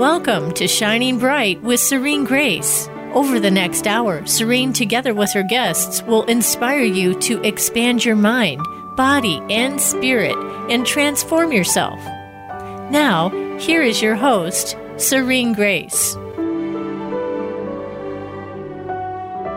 [0.00, 2.88] Welcome to Shining Bright with Serene Grace.
[3.12, 8.16] Over the next hour, Serene, together with her guests, will inspire you to expand your
[8.16, 8.62] mind,
[8.96, 10.34] body, and spirit
[10.70, 12.02] and transform yourself.
[12.90, 13.28] Now,
[13.58, 16.14] here is your host, Serene Grace.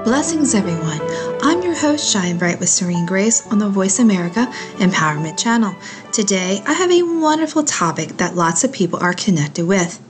[0.04, 1.00] Blessings, everyone.
[1.42, 5.74] I'm your host, Shine Bright with Serene Grace on the Voice America Empowerment Channel.
[6.12, 10.02] Today, I have a wonderful topic that lots of people are connected with,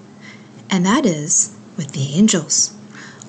[0.74, 2.70] and that is with the angels.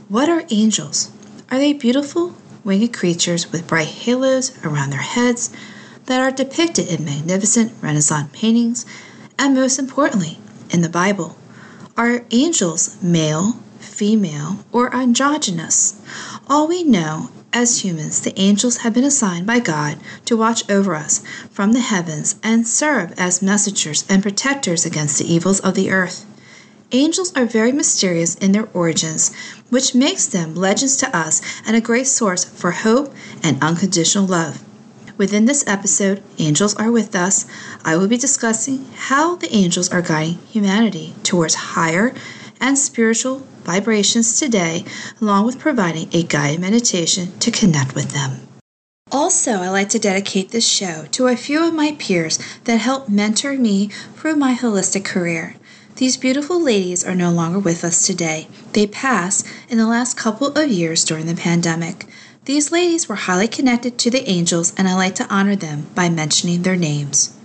[0.08, 1.12] What are angels?
[1.50, 5.50] Are they beautiful, winged creatures with bright halos around their heads
[6.06, 8.86] that are depicted in magnificent Renaissance paintings?
[9.38, 10.38] And most importantly,
[10.70, 11.36] in the Bible,
[11.98, 16.00] are angels male, female, or androgynous?
[16.48, 20.94] All we know as humans, the angels have been assigned by God to watch over
[20.94, 25.90] us from the heavens and serve as messengers and protectors against the evils of the
[25.90, 26.24] earth.
[26.94, 29.34] Angels are very mysterious in their origins,
[29.68, 34.62] which makes them legends to us and a great source for hope and unconditional love.
[35.18, 37.46] Within this episode, Angels Are With Us,
[37.84, 42.14] I will be discussing how the angels are guiding humanity towards higher
[42.60, 44.84] and spiritual vibrations today,
[45.20, 48.46] along with providing a guided meditation to connect with them.
[49.10, 53.08] Also, I like to dedicate this show to a few of my peers that helped
[53.08, 55.56] mentor me through my holistic career.
[55.96, 58.48] These beautiful ladies are no longer with us today.
[58.72, 62.06] They passed in the last couple of years during the pandemic.
[62.46, 66.08] These ladies were highly connected to the angels, and I like to honor them by
[66.08, 67.36] mentioning their names.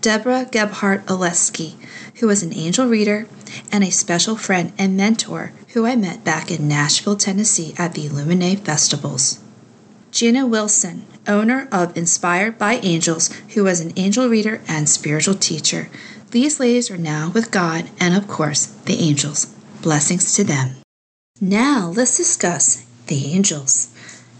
[0.00, 1.74] Deborah Gebhardt Oleski,
[2.20, 3.26] who was an angel reader
[3.70, 8.06] and a special friend and mentor who I met back in Nashville, Tennessee at the
[8.06, 9.40] Illuminate Festivals.
[10.12, 15.90] Gina Wilson, owner of Inspired by Angels, who was an angel reader and spiritual teacher.
[16.30, 19.46] These ladies are now with God and, of course, the angels.
[19.80, 20.76] Blessings to them.
[21.40, 23.88] Now, let's discuss the angels.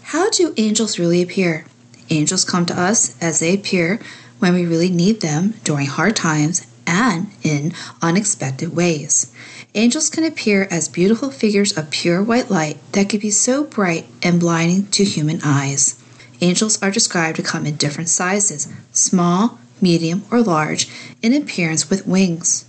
[0.03, 1.65] How do angels really appear?
[2.11, 3.99] Angels come to us as they appear
[4.37, 7.73] when we really need them during hard times and in
[8.03, 9.31] unexpected ways.
[9.73, 14.05] Angels can appear as beautiful figures of pure white light that can be so bright
[14.21, 15.99] and blinding to human eyes.
[16.41, 20.87] Angels are described to come in different sizes small, medium, or large
[21.21, 22.65] in appearance with wings.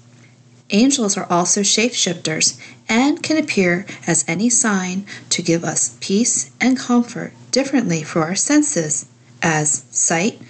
[0.71, 6.79] Angels are also shapeshifters and can appear as any sign to give us peace and
[6.79, 9.07] comfort differently for our senses,
[9.43, 10.41] as sight,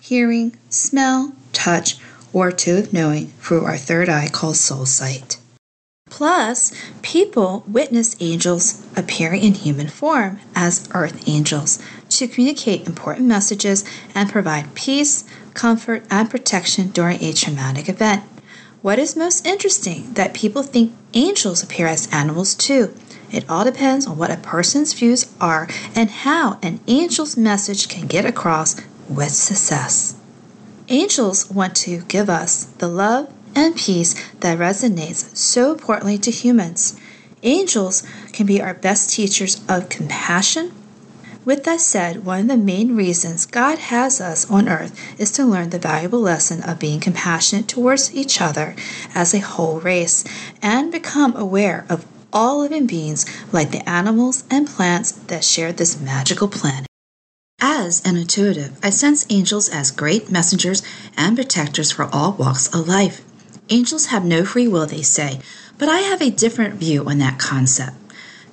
[0.00, 1.98] hearing, smell, touch,
[2.32, 5.38] or to of knowing through our third eye called soul sight.
[6.10, 13.84] Plus, people witness angels appearing in human form as earth angels to communicate important messages
[14.14, 18.24] and provide peace, comfort, and protection during a traumatic event.
[18.82, 22.94] What is most interesting that people think angels appear as animals too.
[23.32, 28.06] It all depends on what a person's views are and how an angel's message can
[28.06, 28.76] get across
[29.08, 30.16] with success.
[30.88, 36.98] Angels want to give us the love and peace that resonates so importantly to humans.
[37.42, 40.72] Angels can be our best teachers of compassion.
[41.44, 45.44] With that said, one of the main reasons God has us on earth is to
[45.44, 48.74] learn the valuable lesson of being compassionate towards each other
[49.14, 50.24] as a whole race
[50.62, 56.00] and become aware of all living beings like the animals and plants that share this
[56.00, 56.86] magical planet.
[57.60, 60.82] As an intuitive, I sense angels as great messengers
[61.16, 63.22] and protectors for all walks of life.
[63.68, 65.40] Angels have no free will, they say,
[65.78, 68.03] but I have a different view on that concept.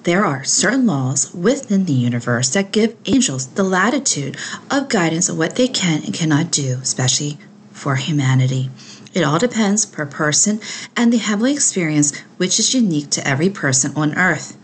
[0.03, 4.35] There are certain laws within the universe that give angels the latitude
[4.71, 7.37] of guidance on what they can and cannot do, especially
[7.71, 8.71] for humanity.
[9.13, 10.59] It all depends per person
[10.97, 14.57] and the heavenly experience, which is unique to every person on earth.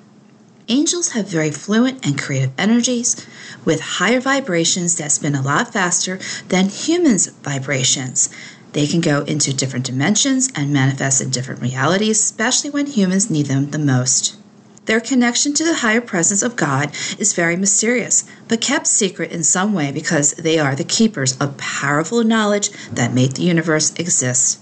[0.69, 3.27] Angels have very fluent and creative energies
[3.63, 8.29] with higher vibrations that spin a lot faster than humans' vibrations.
[8.73, 13.45] They can go into different dimensions and manifest in different realities, especially when humans need
[13.45, 14.36] them the most.
[14.87, 19.43] Their connection to the higher presence of God is very mysterious, but kept secret in
[19.43, 24.59] some way because they are the keepers of powerful knowledge that made the universe exist.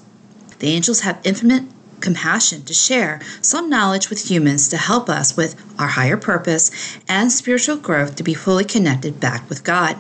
[0.58, 1.66] The angels have infinite
[2.00, 6.72] compassion to share some knowledge with humans to help us with our higher purpose
[7.08, 9.96] and spiritual growth to be fully connected back with God.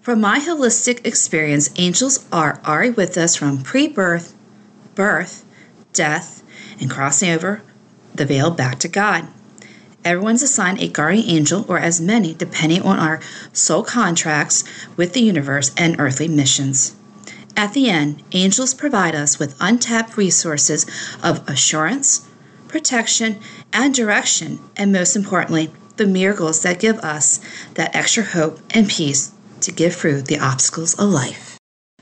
[0.00, 4.34] From my holistic experience, angels are already with us from pre birth,
[4.94, 5.44] birth,
[5.92, 6.42] death,
[6.80, 7.60] and crossing over
[8.16, 9.28] the veil back to God.
[10.04, 13.20] Everyone's assigned a guardian angel, or as many, depending on our
[13.52, 14.62] soul contracts
[14.96, 16.94] with the universe and earthly missions.
[17.56, 20.86] At the end, angels provide us with untapped resources
[21.22, 22.28] of assurance,
[22.68, 23.40] protection,
[23.72, 27.40] and direction, and most importantly, the miracles that give us
[27.74, 31.45] that extra hope and peace to get through the obstacles of life.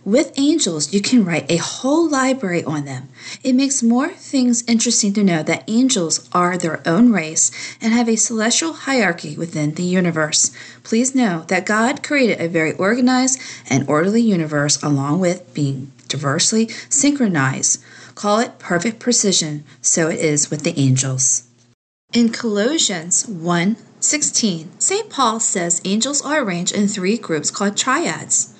[0.04, 3.08] With angels, you can write a whole library on them.
[3.42, 8.06] It makes more things interesting to know that angels are their own race and have
[8.06, 10.50] a celestial hierarchy within the universe.
[10.82, 13.40] Please know that God created a very organized
[13.70, 17.82] and orderly universe along with being diversely synchronized.
[18.14, 21.44] Call it perfect precision, so it is with the angels.
[22.12, 25.08] In Colossians 1 16, St.
[25.08, 28.53] Paul says angels are arranged in three groups called triads.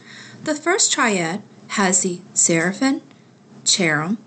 [0.44, 3.00] The first triad has the seraphim,
[3.64, 4.18] cherub,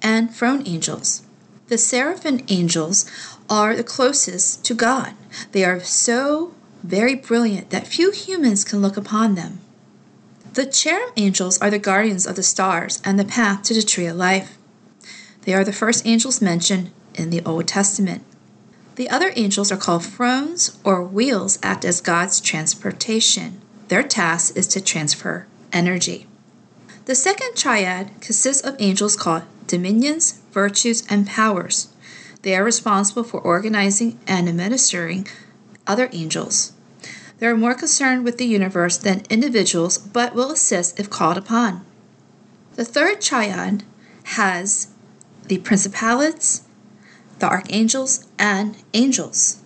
[0.00, 1.22] and throne angels.
[1.66, 3.04] The seraphim angels
[3.50, 5.14] are the closest to God.
[5.50, 6.54] They are so
[6.84, 9.58] very brilliant that few humans can look upon them.
[10.54, 14.06] The cherub angels are the guardians of the stars and the path to the tree
[14.06, 14.56] of life.
[15.42, 18.22] They are the first angels mentioned in the Old Testament.
[18.94, 23.60] The other angels are called thrones or wheels, act as God's transportation.
[23.88, 26.26] Their task is to transfer energy.
[27.06, 31.88] The second triad consists of angels called dominions, virtues, and powers.
[32.42, 35.26] They are responsible for organizing and administering
[35.86, 36.72] other angels.
[37.38, 41.84] They are more concerned with the universe than individuals, but will assist if called upon.
[42.74, 43.84] The third triad
[44.24, 44.88] has
[45.46, 46.62] the principalities,
[47.38, 49.58] the archangels, and angels.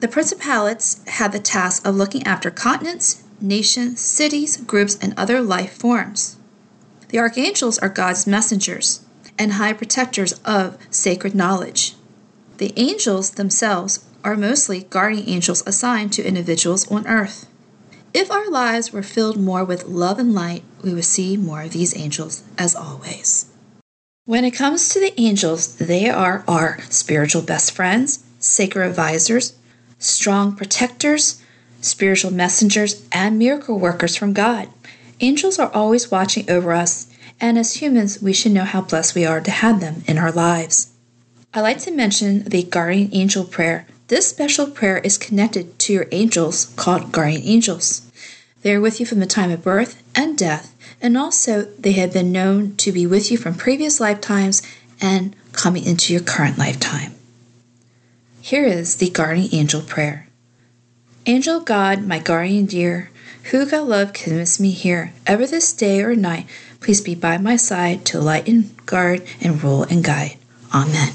[0.00, 5.72] The principalities have the task of looking after continents, nations, cities, groups, and other life
[5.72, 6.36] forms.
[7.08, 9.04] The archangels are God's messengers
[9.38, 11.94] and high protectors of sacred knowledge.
[12.58, 17.46] The angels themselves are mostly guardian angels assigned to individuals on earth.
[18.14, 21.72] If our lives were filled more with love and light, we would see more of
[21.72, 23.46] these angels as always.
[24.24, 29.54] When it comes to the angels, they are our spiritual best friends, sacred advisors,
[29.98, 31.41] strong protectors,
[31.82, 34.68] spiritual messengers, and miracle workers from God.
[35.20, 37.06] Angels are always watching over us,
[37.40, 40.32] and as humans, we should know how blessed we are to have them in our
[40.32, 40.92] lives.
[41.54, 43.86] I like to mention the guardian angel prayer.
[44.08, 48.10] This special prayer is connected to your angels called guardian angels.
[48.62, 52.12] They are with you from the time of birth and death, and also they have
[52.12, 54.62] been known to be with you from previous lifetimes
[55.00, 57.12] and coming into your current lifetime.
[58.40, 60.28] Here is the guardian angel prayer.
[61.24, 63.08] Angel God, my guardian dear,
[63.44, 66.46] who God love can miss me here, ever this day or night,
[66.80, 70.36] please be by my side to lighten, guard, and rule and guide.
[70.74, 71.14] Amen.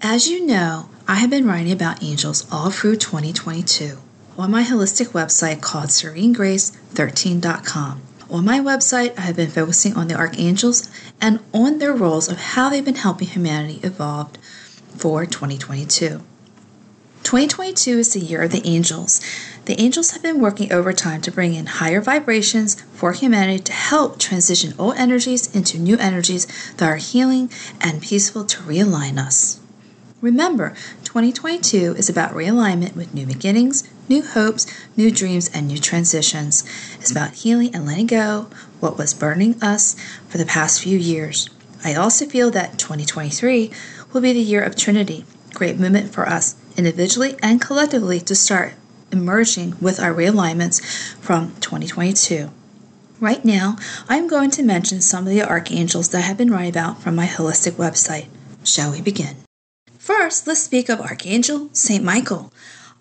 [0.00, 3.98] As you know, I have been writing about angels all through 2022
[4.38, 8.02] on my holistic website called serenegrace13.com.
[8.30, 10.88] On my website, I have been focusing on the archangels
[11.20, 14.36] and on their roles of how they've been helping humanity evolve
[14.96, 16.22] for 2022.
[17.26, 19.20] 2022 is the year of the angels.
[19.64, 24.20] The angels have been working overtime to bring in higher vibrations for humanity to help
[24.20, 26.46] transition old energies into new energies
[26.76, 27.50] that are healing
[27.80, 29.58] and peaceful to realign us.
[30.20, 34.64] Remember, 2022 is about realignment with new beginnings, new hopes,
[34.96, 36.62] new dreams, and new transitions.
[37.00, 38.48] It's about healing and letting go
[38.78, 39.96] what was burdening us
[40.28, 41.50] for the past few years.
[41.82, 43.72] I also feel that 2023
[44.12, 45.24] will be the year of Trinity,
[45.54, 48.74] great movement for us individually and collectively to start
[49.12, 50.82] emerging with our realignments
[51.20, 52.50] from 2022.
[53.18, 53.76] Right now,
[54.08, 57.16] I'm going to mention some of the archangels that I have been writing about from
[57.16, 58.26] my holistic website.
[58.62, 59.36] Shall we begin?
[59.98, 62.04] First, let's speak of Archangel St.
[62.04, 62.52] Michael.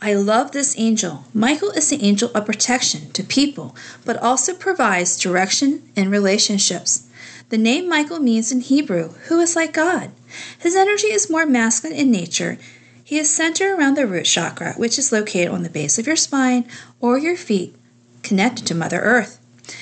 [0.01, 1.25] I love this angel.
[1.33, 7.07] Michael is the angel of protection to people, but also provides direction in relationships.
[7.49, 10.11] The name Michael means in Hebrew, who is like God.
[10.59, 12.57] His energy is more masculine in nature
[13.05, 16.15] he is centered around the root chakra, which is located on the base of your
[16.15, 16.65] spine
[16.99, 17.75] or your feet,
[18.23, 19.39] connected to Mother Earth.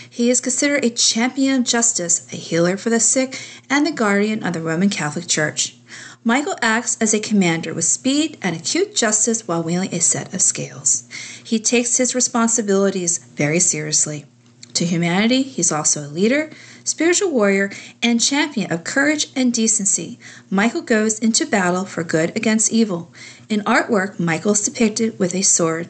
[0.10, 3.40] He is considered a champion of justice, a healer for the sick,
[3.70, 5.78] and the guardian of the Roman Catholic Church.
[6.26, 10.42] Michael acts as a commander with speed and acute justice while wielding a set of
[10.42, 11.08] scales.
[11.42, 14.26] He takes his responsibilities very seriously.
[14.74, 16.50] To humanity, he's also a leader,
[16.84, 17.72] spiritual warrior,
[18.02, 20.20] and champion of courage and decency.
[20.50, 23.12] Michael goes into battle for good against evil.
[23.50, 25.90] In artwork, Michael is depicted with a sword,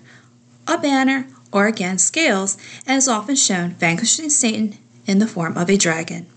[0.67, 2.57] a banner, or again scales,
[2.87, 6.27] and is often shown vanquishing Satan in the form of a dragon.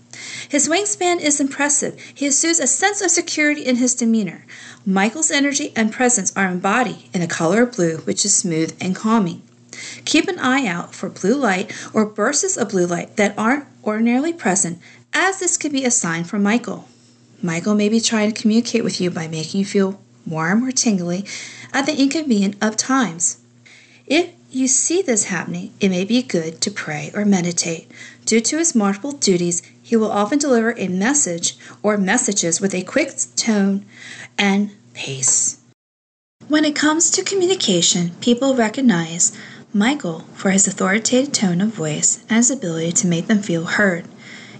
[0.49, 1.99] His wingspan is impressive.
[2.13, 4.45] He assumes a sense of security in his demeanor.
[4.85, 8.95] Michael's energy and presence are embodied in the color of blue, which is smooth and
[8.95, 9.41] calming.
[10.07, 14.31] Keep an eye out for blue light or bursts of blue light that aren't ordinarily
[14.31, 14.79] present,
[15.11, 16.87] as this could be a sign from Michael.
[17.43, 21.25] Michael may be trying to communicate with you by making you feel warm or tingly
[21.73, 23.39] at the inconvenient of times.
[24.05, 27.91] If you see this happening, it may be good to pray or meditate.
[28.23, 32.83] Due to his multiple duties, he will often deliver a message or messages with a
[32.83, 33.85] quick tone
[34.37, 35.59] and pace.
[36.47, 39.37] When it comes to communication, people recognize
[39.77, 44.05] Michael for his authoritative tone of voice and his ability to make them feel heard.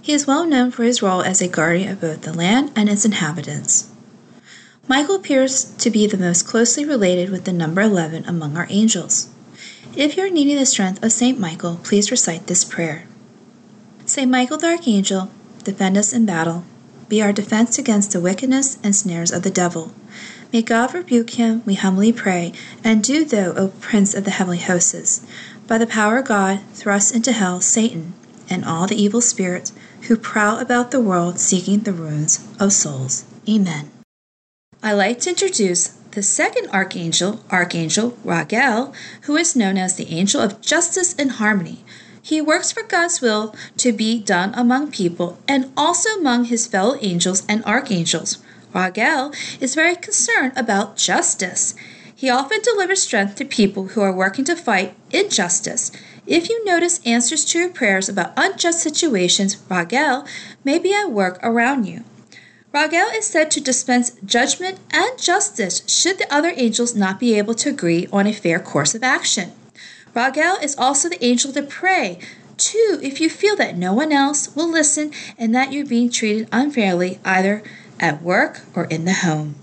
[0.00, 2.88] He is well known for his role as a guardian of both the land and
[2.88, 3.90] its inhabitants.
[4.86, 9.28] Michael appears to be the most closely related with the number 11 among our angels.
[9.96, 11.38] If you are needing the strength of St.
[11.38, 13.04] Michael, please recite this prayer
[14.06, 14.30] St.
[14.30, 15.32] Michael the Archangel,
[15.64, 16.62] defend us in battle.
[17.08, 19.92] Be our defense against the wickedness and snares of the devil.
[20.50, 24.58] May God rebuke him, we humbly pray, and do thou, O Prince of the heavenly
[24.58, 25.20] hosts,
[25.66, 28.14] by the power of God, thrust into hell Satan
[28.48, 33.24] and all the evil spirits who prowl about the world seeking the ruins of souls.
[33.46, 33.90] Amen.
[34.82, 40.40] I like to introduce the second archangel, Archangel Raguel, who is known as the angel
[40.40, 41.84] of justice and harmony.
[42.22, 46.96] He works for God's will to be done among people and also among his fellow
[47.02, 48.38] angels and archangels.
[48.74, 51.74] Raguel is very concerned about justice.
[52.14, 55.92] He often delivers strength to people who are working to fight injustice.
[56.26, 60.26] If you notice answers to your prayers about unjust situations, Raguel
[60.64, 62.04] may be at work around you.
[62.74, 67.54] Raguel is said to dispense judgment and justice should the other angels not be able
[67.54, 69.52] to agree on a fair course of action.
[70.14, 72.18] Raguel is also the angel to pray
[72.58, 76.48] to if you feel that no one else will listen and that you're being treated
[76.52, 77.62] unfairly either
[78.00, 79.56] at work or in the home.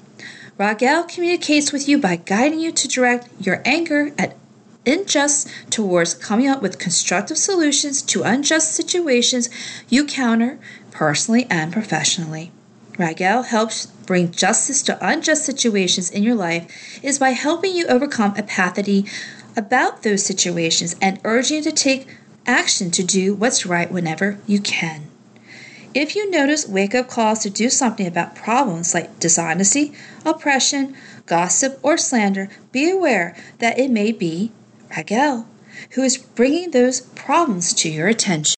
[0.58, 4.38] Raguel communicates with you by guiding you to direct your anger at
[4.86, 9.50] unjust towards coming up with constructive solutions to unjust situations
[9.90, 10.60] you counter
[10.92, 12.52] personally and professionally.
[12.98, 18.34] Raguel helps bring justice to unjust situations in your life is by helping you overcome
[18.38, 19.06] apathy
[19.58, 22.08] about those situations and urging you to take
[22.46, 25.08] action to do what's right whenever you can.
[25.96, 29.94] If you notice wake up calls to do something about problems like dishonesty,
[30.26, 30.94] oppression,
[31.26, 34.52] gossip, or slander, be aware that it may be
[34.90, 35.48] Raguel
[35.92, 38.56] who is bringing those problems to your attention.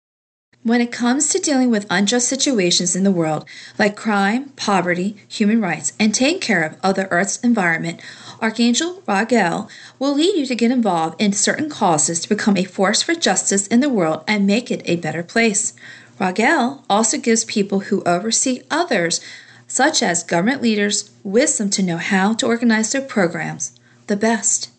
[0.63, 3.45] When it comes to dealing with unjust situations in the world,
[3.77, 8.01] like crime, poverty, human rights, and taking care of, other Earth's environment,
[8.41, 13.03] Archangel Raguel will lead you to get involved in certain causes to become a force
[13.03, 15.73] for justice in the world and make it a better place.
[16.19, 19.21] Raguel also gives people who oversee others,
[19.67, 24.71] such as government leaders, wisdom to know how to organize their programs the best.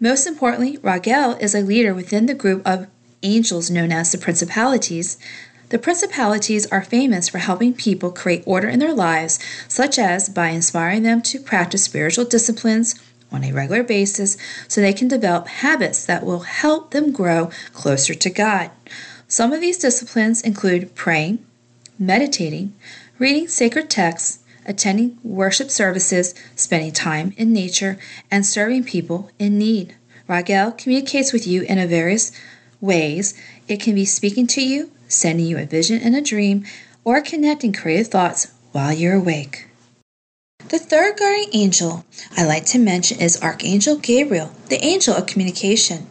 [0.00, 2.86] Most importantly, Raguel is a leader within the group of
[3.22, 5.18] angels known as the principalities.
[5.70, 10.48] The principalities are famous for helping people create order in their lives, such as by
[10.48, 12.94] inspiring them to practice spiritual disciplines
[13.32, 14.36] on a regular basis
[14.68, 18.70] so they can develop habits that will help them grow closer to God.
[19.34, 21.44] Some of these disciplines include praying,
[21.98, 22.72] meditating,
[23.18, 27.98] reading sacred texts, attending worship services, spending time in nature,
[28.30, 29.96] and serving people in need.
[30.28, 32.30] Raguel communicates with you in a various
[32.80, 33.34] ways.
[33.66, 36.64] It can be speaking to you, sending you a vision in a dream,
[37.02, 39.66] or connecting creative thoughts while you're awake.
[40.68, 42.04] The third guardian angel
[42.36, 46.06] I like to mention is Archangel Gabriel, the angel of communication.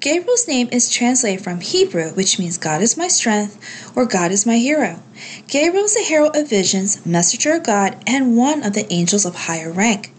[0.00, 3.58] Gabriel's name is translated from Hebrew, which means God is my strength
[3.94, 5.02] or God is my hero.
[5.46, 9.34] Gabriel is a herald of visions, messenger of God, and one of the angels of
[9.34, 10.10] higher rank.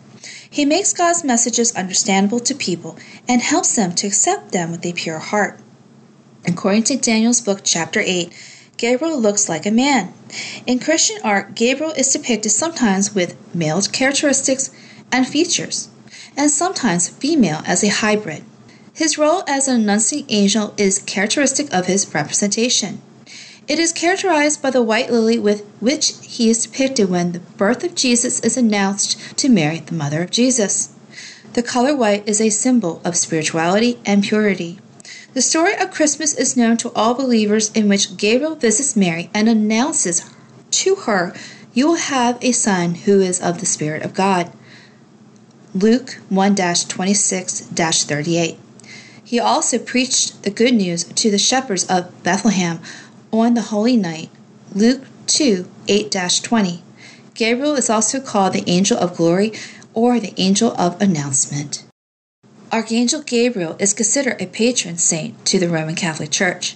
[0.47, 2.95] He makes God's messages understandable to people
[3.27, 5.59] and helps them to accept them with a pure heart.
[6.45, 8.31] According to Daniel's book, chapter 8,
[8.77, 10.13] Gabriel looks like a man.
[10.67, 14.69] In Christian art, Gabriel is depicted sometimes with male characteristics
[15.11, 15.89] and features,
[16.37, 18.43] and sometimes female as a hybrid.
[18.93, 23.01] His role as an annunciating angel is characteristic of his representation.
[23.67, 27.85] It is characterized by the white lily with which he is depicted when the birth
[27.85, 30.89] of Jesus is announced to Mary, the mother of Jesus.
[31.53, 34.79] The color white is a symbol of spirituality and purity.
[35.33, 39.47] The story of Christmas is known to all believers in which Gabriel visits Mary and
[39.47, 40.29] announces
[40.71, 41.33] to her,
[41.73, 44.51] You will have a son who is of the Spirit of God.
[45.73, 48.59] Luke 1 26 38.
[49.31, 52.81] He also preached the good news to the shepherds of Bethlehem
[53.31, 54.29] on the holy night.
[54.75, 56.83] Luke 2 8 20.
[57.33, 59.53] Gabriel is also called the angel of glory
[59.93, 61.85] or the angel of announcement.
[62.73, 66.75] Archangel Gabriel is considered a patron saint to the Roman Catholic Church.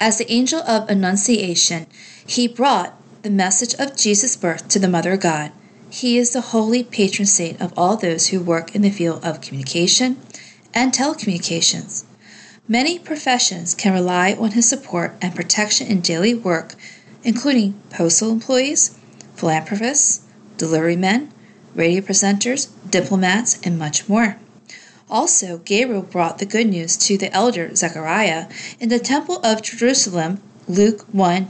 [0.00, 1.86] As the angel of Annunciation,
[2.26, 5.52] he brought the message of Jesus' birth to the Mother of God.
[5.90, 9.40] He is the holy patron saint of all those who work in the field of
[9.40, 10.16] communication
[10.74, 12.04] and telecommunications.
[12.66, 16.74] Many professions can rely on his support and protection in daily work,
[17.22, 18.96] including postal employees,
[19.36, 20.22] philanthropists,
[20.56, 21.30] delivery men,
[21.74, 24.36] radio presenters, diplomats, and much more.
[25.10, 28.46] Also, Gabriel brought the good news to the elder Zechariah
[28.80, 31.46] in the Temple of Jerusalem, Luke 1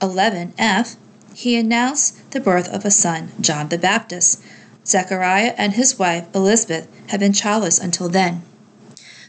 [0.00, 0.96] 11f.
[1.34, 4.40] He announced the birth of a son, John the Baptist.
[4.86, 8.42] Zechariah and his wife Elizabeth had been childless until then.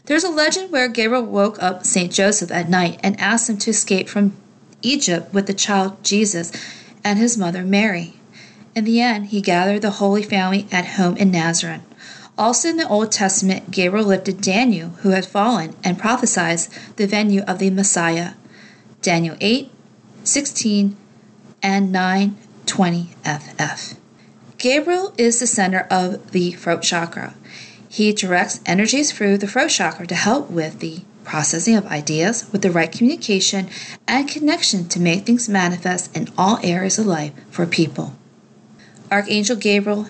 [0.06, 2.10] There's a legend where Gabriel woke up St.
[2.12, 4.36] Joseph at night and asked him to escape from
[4.80, 6.50] Egypt with the child Jesus
[7.04, 8.14] and his mother Mary.
[8.74, 11.82] In the end, he gathered the Holy Family at home in Nazareth.
[12.38, 16.60] Also in the Old Testament, Gabriel lifted Daniel, who had fallen, and prophesied
[16.96, 18.34] the venue of the Messiah.
[19.02, 19.70] Daniel 8,
[20.22, 20.96] 16,
[21.62, 23.94] and 9, 20 FF.
[24.58, 27.34] Gabriel is the center of the throat chakra.
[27.98, 32.62] He directs energies through the throat chakra to help with the processing of ideas with
[32.62, 33.68] the right communication
[34.06, 38.14] and connection to make things manifest in all areas of life for people.
[39.10, 40.06] Archangel Gabriel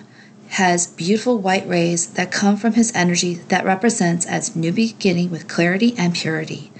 [0.49, 5.47] has beautiful white rays that come from his energy that represents as new beginning with
[5.47, 6.71] clarity and purity.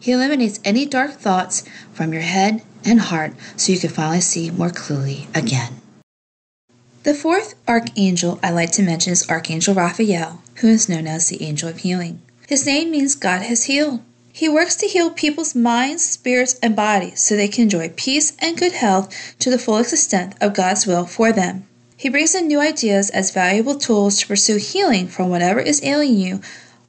[0.00, 4.50] He eliminates any dark thoughts from your head and heart so you can finally see
[4.50, 5.80] more clearly again.
[7.06, 11.40] The fourth archangel I like to mention is Archangel Raphael, who is known as the
[11.40, 12.20] Angel of Healing.
[12.48, 14.00] His name means God has healed.
[14.32, 18.56] He works to heal people's minds, spirits, and bodies so they can enjoy peace and
[18.56, 21.68] good health to the fullest extent of God's will for them.
[21.96, 26.16] He brings in new ideas as valuable tools to pursue healing from whatever is ailing
[26.16, 26.40] you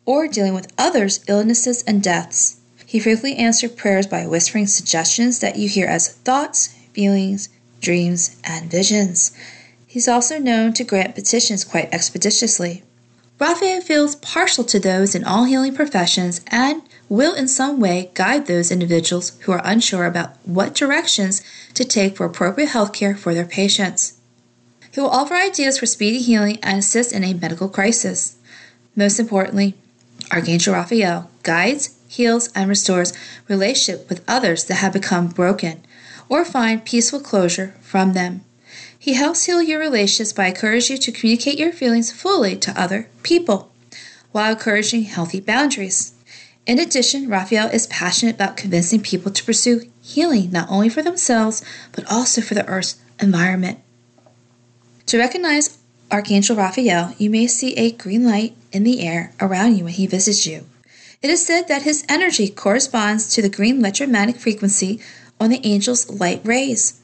[0.04, 2.56] or dealing with others' illnesses and deaths.
[2.88, 7.50] He frequently answers prayers by whispering suggestions that you hear as thoughts, feelings,
[7.82, 9.32] dreams, and visions.
[9.88, 12.84] He's also known to grant petitions quite expeditiously.
[13.40, 18.48] Raphael feels partial to those in all healing professions and will in some way guide
[18.48, 21.42] those individuals who are unsure about what directions
[21.76, 24.20] to take for appropriate health care for their patients.
[24.92, 28.36] He will offer ideas for speedy healing and assist in a medical crisis.
[28.96, 29.76] Most importantly,
[30.32, 33.14] Archangel Raphael guides, heals, and restores
[33.48, 35.82] relationship with others that have become broken
[36.28, 38.44] or find peaceful closure from them.
[39.08, 43.08] He helps heal your relationships by encouraging you to communicate your feelings fully to other
[43.24, 43.72] people
[44.34, 46.12] while encouraging healthy boundaries.
[46.66, 51.64] In addition, Raphael is passionate about convincing people to pursue healing not only for themselves
[51.94, 53.80] but also for the Earth's environment.
[55.06, 55.78] To recognize
[56.12, 60.06] Archangel Raphael, you may see a green light in the air around you when he
[60.06, 60.66] visits you.
[61.22, 65.00] It is said that his energy corresponds to the green electromagnetic frequency
[65.40, 67.00] on the angel's light rays.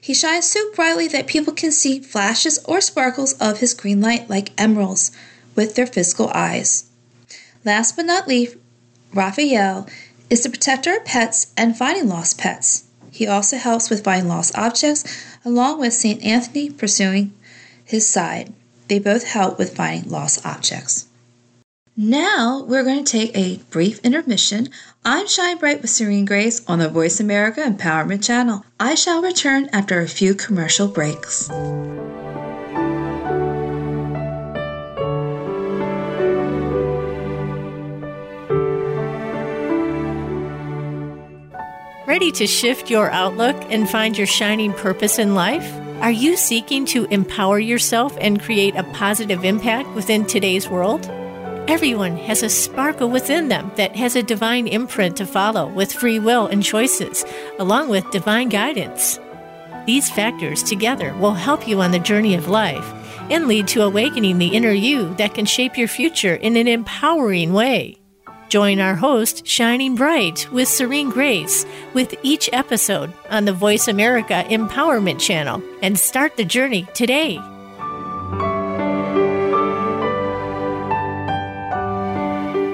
[0.00, 4.30] He shines so brightly that people can see flashes or sparkles of his green light
[4.30, 5.10] like emeralds
[5.54, 6.84] with their physical eyes.
[7.64, 8.56] Last but not least,
[9.12, 9.86] Raphael
[10.30, 12.84] is the protector of pets and finding lost pets.
[13.10, 15.04] He also helps with finding lost objects,
[15.44, 16.22] along with St.
[16.22, 17.34] Anthony pursuing
[17.84, 18.52] his side.
[18.88, 21.06] They both help with finding lost objects.
[21.96, 24.70] Now we're going to take a brief intermission.
[25.02, 28.66] I'm Shine Bright with Serene Grace on the Voice America Empowerment Channel.
[28.78, 31.48] I shall return after a few commercial breaks.
[42.06, 45.72] Ready to shift your outlook and find your shining purpose in life?
[46.02, 51.10] Are you seeking to empower yourself and create a positive impact within today's world?
[51.70, 56.18] Everyone has a sparkle within them that has a divine imprint to follow with free
[56.18, 57.24] will and choices,
[57.60, 59.20] along with divine guidance.
[59.86, 62.84] These factors together will help you on the journey of life
[63.30, 67.52] and lead to awakening the inner you that can shape your future in an empowering
[67.52, 68.00] way.
[68.48, 74.44] Join our host, Shining Bright, with Serene Grace, with each episode on the Voice America
[74.48, 77.40] Empowerment Channel and start the journey today.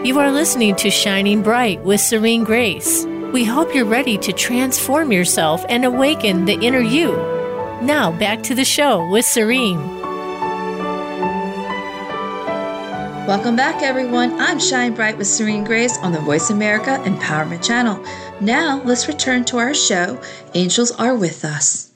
[0.06, 3.04] You are listening to Shining Bright with Serene Grace.
[3.32, 7.16] We hope you're ready to transform yourself and awaken the inner you.
[7.82, 9.80] Now, back to the show with Serene.
[13.26, 14.38] Welcome back, everyone.
[14.38, 18.00] I'm Shine Bright with Serene Grace on the Voice America Empowerment Channel.
[18.40, 20.22] Now, let's return to our show
[20.54, 21.92] Angels Are With Us.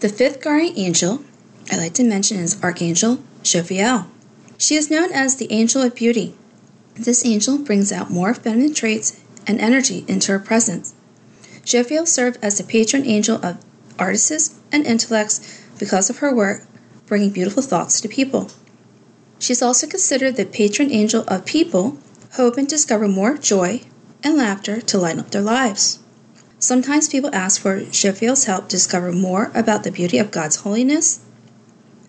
[0.00, 1.22] The fifth guardian angel
[1.70, 4.08] I'd like to mention is Archangel Jophiel.
[4.58, 6.34] She is known as the Angel of Beauty.
[6.94, 10.94] This angel brings out more feminine traits and energy into her presence.
[11.64, 13.58] Jophiel served as the patron angel of
[13.98, 16.66] artists, and intellects because of her work
[17.06, 18.50] bringing beautiful thoughts to people.
[19.38, 21.98] She is also considered the patron angel of people
[22.32, 23.82] hoping to discover more joy
[24.22, 25.98] and laughter to lighten up their lives.
[26.58, 31.20] Sometimes people ask for Jophiel's help to discover more about the beauty of God's holiness,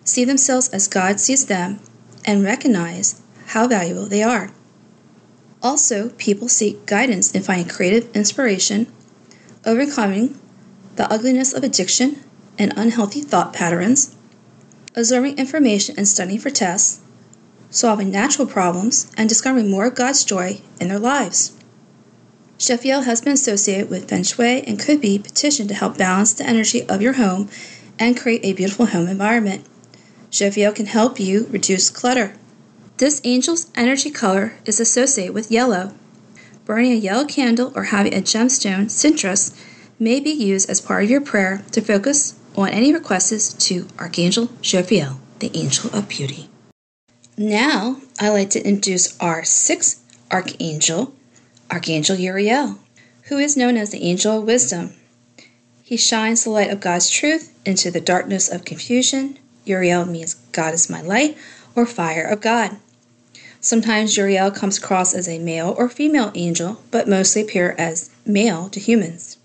[0.05, 1.79] see themselves as God sees them,
[2.23, 4.51] and recognize how valuable they are.
[5.65, 8.85] Also, people seek guidance in finding creative inspiration,
[9.65, 10.39] overcoming
[10.95, 12.23] the ugliness of addiction
[12.59, 14.15] and unhealthy thought patterns,
[14.95, 17.01] absorbing information and studying for tests,
[17.71, 21.53] solving natural problems, and discovering more of God's joy in their lives.
[22.59, 26.47] Jophiel has been associated with Feng Shui and could be petitioned to help balance the
[26.47, 27.49] energy of your home
[27.97, 29.65] and create a beautiful home environment.
[30.29, 32.35] Jophiel can help you reduce clutter.
[32.97, 35.93] This angel's energy color is associated with yellow.
[36.63, 39.53] Burning a yellow candle or having a gemstone, citrine,
[39.99, 44.47] may be used as part of your prayer to focus on any requests to Archangel
[44.61, 46.49] Jophiel, the angel of beauty.
[47.37, 51.13] Now, I'd like to introduce our sixth archangel,
[51.69, 52.79] Archangel Uriel,
[53.23, 54.93] who is known as the angel of wisdom.
[55.83, 59.37] He shines the light of God's truth into the darkness of confusion.
[59.65, 61.37] Uriel means God is my light
[61.75, 62.77] or fire of God.
[63.65, 68.69] Sometimes Uriel comes across as a male or female angel, but mostly appear as male
[68.69, 69.37] to humans.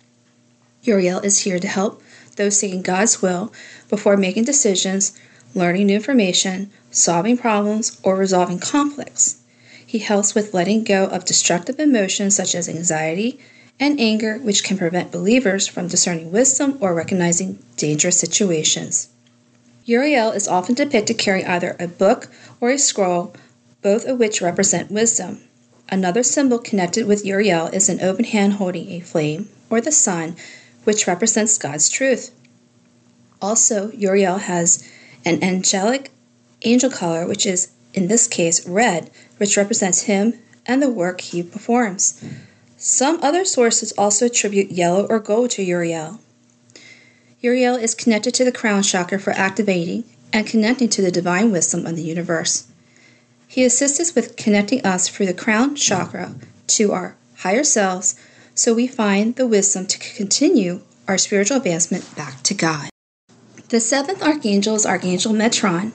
[0.83, 2.03] Uriel is here to help
[2.37, 3.51] those seeking God's will
[3.89, 5.19] before making decisions,
[5.55, 9.37] learning new information, solving problems, or resolving conflicts.
[9.87, 13.41] He helps with letting go of destructive emotions such as anxiety
[13.81, 19.09] and anger, which can prevent believers from discerning wisdom or recognizing dangerous situations.
[19.87, 22.29] Uriel is often depicted carrying either a book
[22.61, 23.35] or a scroll,
[23.83, 25.41] both of which represent wisdom.
[25.89, 30.37] Another symbol connected with Uriel is an open hand holding a flame or the sun,
[30.85, 32.31] which represents God's truth.
[33.43, 34.87] Also, Uriel has
[35.25, 36.11] an angelic
[36.63, 40.35] angel color, which is in this case red, which represents him
[40.67, 42.23] and the work he performs.
[42.77, 46.21] Some other sources also attribute yellow or gold to Uriel.
[47.41, 51.87] Uriel is connected to the crown chakra for activating and connecting to the divine wisdom
[51.87, 52.70] of the universe.
[53.51, 56.37] He assists us with connecting us through the crown chakra
[56.69, 58.15] to our higher selves
[58.55, 62.91] so we find the wisdom to continue our spiritual advancement back to God.
[63.71, 65.91] The seventh archangel is Archangel Metron,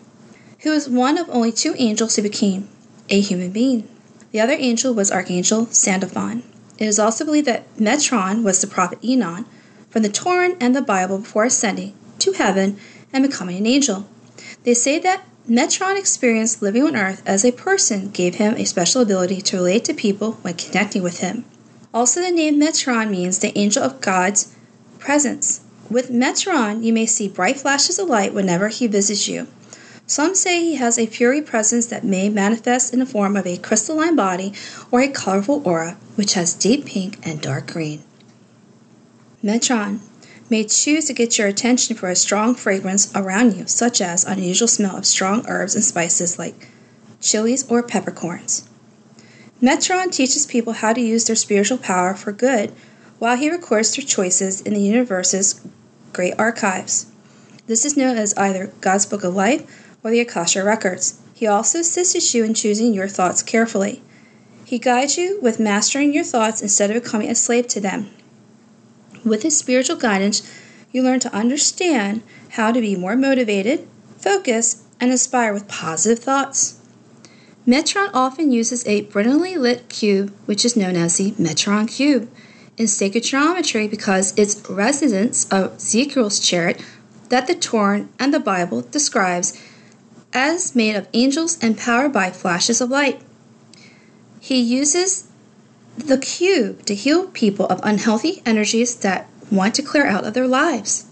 [0.63, 2.67] who is one of only two angels who became
[3.09, 3.87] a human being.
[4.33, 6.43] The other angel was Archangel Sandalphon.
[6.77, 9.45] It is also believed that Metron was the prophet Enoch
[9.89, 12.77] from the Torah and the Bible before ascending to heaven
[13.13, 14.09] and becoming an angel.
[14.65, 19.01] They say that Metron experienced living on earth as a person gave him a special
[19.01, 21.45] ability to relate to people when connecting with him.
[21.93, 24.55] Also, the name Metron means the angel of God's
[24.97, 25.61] presence.
[25.87, 29.45] With Metron, you may see bright flashes of light whenever he visits you.
[30.07, 33.57] Some say he has a fury presence that may manifest in the form of a
[33.57, 34.51] crystalline body
[34.89, 38.01] or a colorful aura, which has deep pink and dark green.
[39.43, 39.99] Metron
[40.49, 44.67] may choose to get your attention for a strong fragrance around you, such as unusual
[44.67, 46.69] smell of strong herbs and spices like
[47.19, 48.69] chilies or peppercorns.
[49.61, 52.71] Metron teaches people how to use their spiritual power for good
[53.17, 55.61] while he records their choices in the universe's
[56.13, 57.07] great archives.
[57.67, 61.19] This is known as either God's Book of Life or the Akasha Records.
[61.33, 64.03] He also assists you in choosing your thoughts carefully.
[64.65, 68.11] He guides you with mastering your thoughts instead of becoming a slave to them.
[69.25, 70.47] With his spiritual guidance,
[70.91, 76.79] you learn to understand how to be more motivated, focus, and inspire with positive thoughts.
[77.67, 82.29] Metron often uses a brilliantly lit cube, which is known as the Metron cube,
[82.77, 86.79] in sacred geometry because its residence of Ezekiel's chariot
[87.29, 89.59] that the Torah and the Bible describes
[90.33, 93.21] as made of angels and powered by flashes of light.
[94.39, 95.27] He uses
[95.97, 100.47] the cube to heal people of unhealthy energies that want to clear out of their
[100.47, 101.05] lives.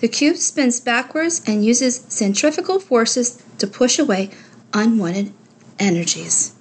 [0.00, 4.30] The cube spins backwards and uses centrifugal forces to push away
[4.72, 5.32] unwanted
[5.78, 6.54] energies.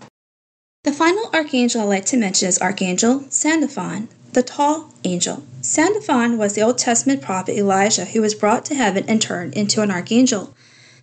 [0.84, 5.44] The final archangel I'd like to mention is Archangel Sandalphon, the tall angel.
[5.62, 9.82] Sandalphon was the Old Testament prophet Elijah who was brought to heaven and turned into
[9.82, 10.56] an archangel.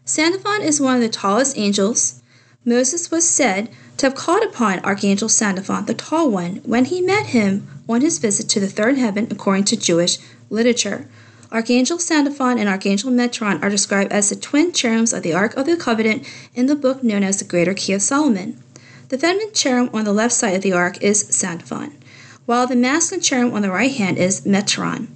[0.05, 2.23] Sandalphon is one of the tallest angels.
[2.65, 7.27] Moses was said to have called upon Archangel Sandalphon, the tall one, when he met
[7.27, 10.19] him on his visit to the third heaven according to Jewish
[10.51, 11.09] literature.
[11.51, 15.67] Archangel Sandalphon and Archangel Metron are described as the twin cherubims of the Ark of
[15.67, 18.63] the Covenant in the book known as the Greater Key of Solomon.
[19.09, 21.97] The feminine cherub on the left side of the ark is Sandalphon,
[22.45, 25.09] while the masculine cherub on the right hand is Metron.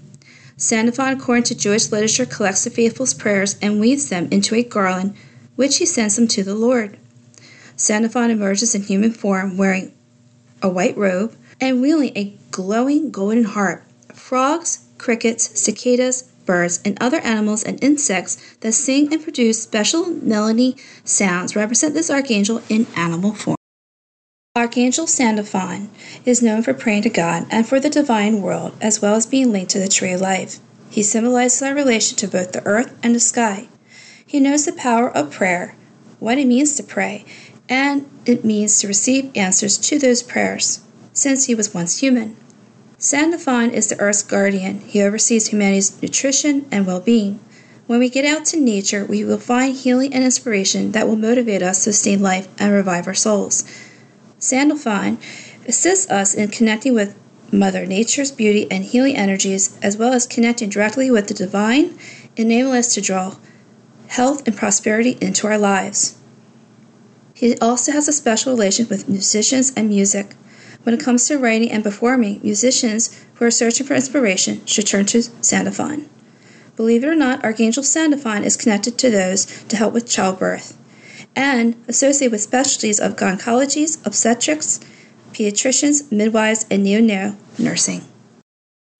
[0.56, 5.14] Sandalphon, according to Jewish literature, collects the faithful's prayers and weaves them into a garland,
[5.56, 6.96] which he sends them to the Lord.
[7.82, 9.90] Sandalphon emerges in human form wearing
[10.62, 13.82] a white robe and wielding a glowing golden harp.
[14.14, 20.76] Frogs, crickets, cicadas, birds, and other animals and insects that sing and produce special melody
[21.02, 23.56] sounds represent this archangel in animal form.
[24.54, 25.90] Archangel Sandalphon
[26.24, 29.50] is known for praying to God and for the divine world, as well as being
[29.50, 30.60] linked to the tree of life.
[30.88, 33.66] He symbolizes our relation to both the earth and the sky.
[34.24, 35.74] He knows the power of prayer,
[36.22, 37.24] what it means to pray,
[37.72, 40.80] and it means to receive answers to those prayers,
[41.14, 42.36] since he was once human.
[42.98, 44.80] Sandalphon is the earth's guardian.
[44.80, 47.40] He oversees humanity's nutrition and well being.
[47.86, 51.62] When we get out to nature, we will find healing and inspiration that will motivate
[51.62, 53.64] us to sustain life and revive our souls.
[54.38, 55.16] Sandalphon
[55.66, 57.16] assists us in connecting with
[57.50, 61.98] Mother Nature's beauty and healing energies, as well as connecting directly with the divine,
[62.36, 63.36] enabling us to draw
[64.08, 66.16] health and prosperity into our lives.
[67.42, 70.36] He also has a special relation with musicians and music.
[70.84, 75.06] When it comes to writing and performing, musicians who are searching for inspiration should turn
[75.06, 76.08] to Sandalphon.
[76.76, 80.78] Believe it or not, Archangel Sandalphon is connected to those to help with childbirth
[81.34, 84.78] and associated with specialties of gynecologies, obstetrics,
[85.32, 88.04] pediatricians, midwives, and neonatal nursing.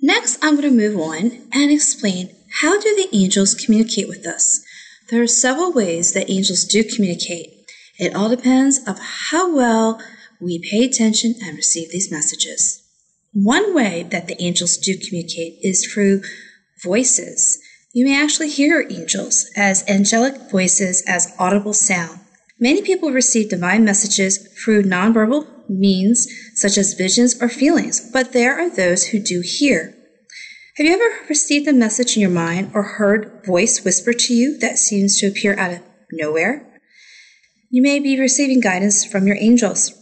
[0.01, 4.65] Next, I'm going to move on and explain how do the angels communicate with us.
[5.11, 7.52] There are several ways that angels do communicate.
[8.03, 10.03] It all depends of how well
[10.41, 12.83] we pay attention and receive these messages.
[13.33, 16.23] One way that the angels do communicate is through
[16.83, 17.61] voices.
[17.93, 22.19] You may actually hear angels as angelic voices as audible sound.
[22.59, 28.59] Many people receive divine messages through nonverbal means, such as visions or feelings, but there
[28.59, 29.95] are those who do hear.
[30.77, 34.59] Have you ever received a message in your mind or heard voice whisper to you
[34.59, 36.72] that seems to appear out of nowhere?
[37.75, 39.95] You may be receiving guidance from your angels.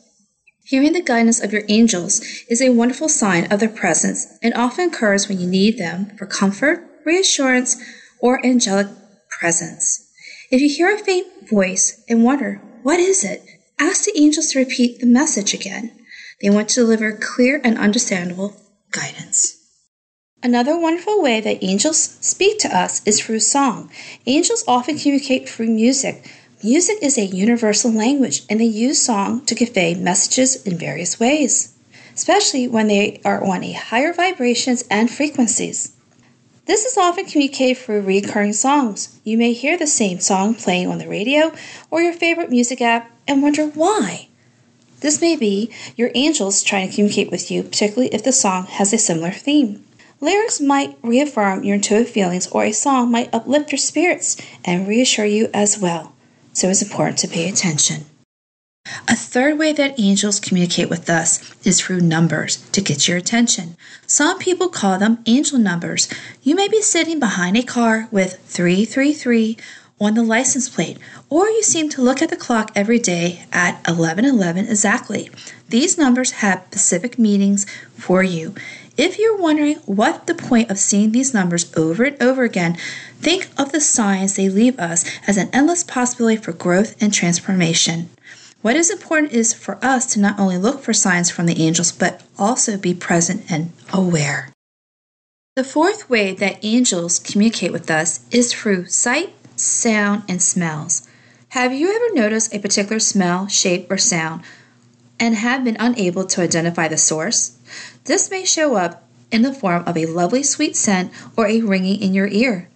[0.65, 4.89] Hearing the guidance of your angels is a wonderful sign of their presence and often
[4.89, 7.77] occurs when you need them for comfort, reassurance,
[8.19, 8.89] or angelic
[9.29, 10.11] presence.
[10.51, 13.41] If you hear a faint voice and wonder, what is it?
[13.79, 15.93] Ask the angels to repeat the message again.
[16.43, 18.57] They want to deliver clear and understandable
[18.91, 19.61] guidance.
[20.43, 23.93] Another wonderful way that angels speak to us is through song.
[24.27, 26.29] Angels often communicate through music.
[26.63, 31.73] Music is a universal language, and they use song to convey messages in various ways,
[32.15, 35.97] especially when they are on a higher vibrations and frequencies.
[36.67, 39.19] This is often communicated through recurring songs.
[39.25, 41.55] You may hear the same song playing on the radio
[41.91, 44.29] or your favorite music app and wonder why.
[45.01, 48.93] This may be your angels trying to communicate with you, particularly if the song has
[48.93, 49.83] a similar theme.
[50.21, 55.25] Lyrics might reaffirm your intuitive feelings, or a song might uplift your spirits and reassure
[55.25, 56.13] you as well.
[56.53, 58.07] So it's important to pay attention.
[59.07, 63.77] A third way that angels communicate with us is through numbers to get your attention.
[64.07, 66.09] Some people call them angel numbers.
[66.43, 69.59] You may be sitting behind a car with 333
[70.01, 73.75] on the license plate, or you seem to look at the clock every day at
[73.87, 75.31] 1111 exactly.
[75.69, 78.55] These numbers have specific meanings for you.
[78.97, 82.79] If you're wondering what the point of seeing these numbers over and over again,
[83.21, 88.09] think of the signs they leave us as an endless possibility for growth and transformation.
[88.63, 91.93] What is important is for us to not only look for signs from the angels,
[91.93, 94.53] but also be present and aware.
[95.57, 101.07] The fourth way that angels communicate with us is through sight, sound, and smells.
[101.51, 104.43] Have you ever noticed a particular smell, shape, or sound
[105.19, 107.59] and have been unable to identify the source?
[108.05, 112.01] This may show up in the form of a lovely sweet scent or a ringing
[112.01, 112.70] in your ear.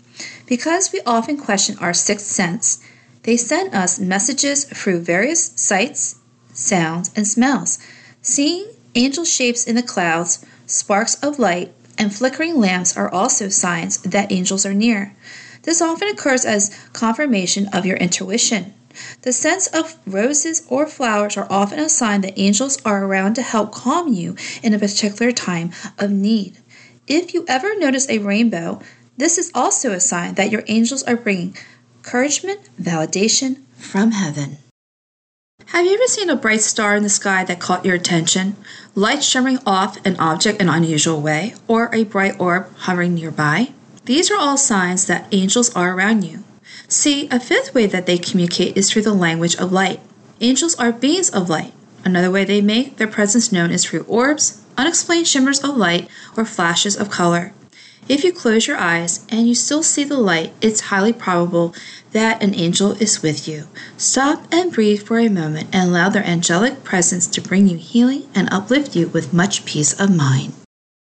[0.47, 2.81] Because we often question our sixth sense,
[3.23, 6.17] they send us messages through various sights,
[6.53, 7.79] sounds, and smells.
[8.21, 13.99] Seeing angel shapes in the clouds, sparks of light, and flickering lamps are also signs
[13.99, 15.15] that angels are near.
[15.63, 18.75] This often occurs as confirmation of your intuition.
[19.23, 23.43] The scents of roses or flowers are often a sign that angels are around to
[23.43, 26.59] help calm you in a particular time of need.
[27.07, 28.81] If you ever notice a rainbow,
[29.17, 31.57] this is also a sign that your angels are bringing
[31.97, 34.59] encouragement, validation from heaven.
[35.67, 38.57] Have you ever seen a bright star in the sky that caught your attention?
[38.95, 43.73] Light shimmering off an object in an unusual way, or a bright orb hovering nearby?
[44.05, 46.45] These are all signs that angels are around you.
[46.89, 50.01] See, a fifth way that they communicate is through the language of light.
[50.41, 51.73] Angels are beings of light.
[52.05, 56.45] Another way they make their presence known is through orbs, unexplained shimmers of light, or
[56.45, 57.53] flashes of color.
[58.07, 61.75] If you close your eyes and you still see the light, it's highly probable
[62.13, 63.67] that an angel is with you.
[63.97, 68.29] Stop and breathe for a moment and allow their angelic presence to bring you healing
[68.35, 70.53] and uplift you with much peace of mind.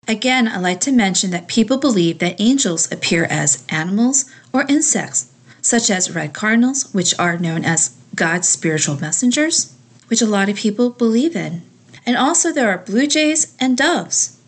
[0.07, 5.31] Again, I'd like to mention that people believe that angels appear as animals or insects,
[5.61, 9.73] such as red cardinals, which are known as God's spiritual messengers,
[10.07, 11.63] which a lot of people believe in.
[12.05, 14.40] And also, there are blue jays and doves.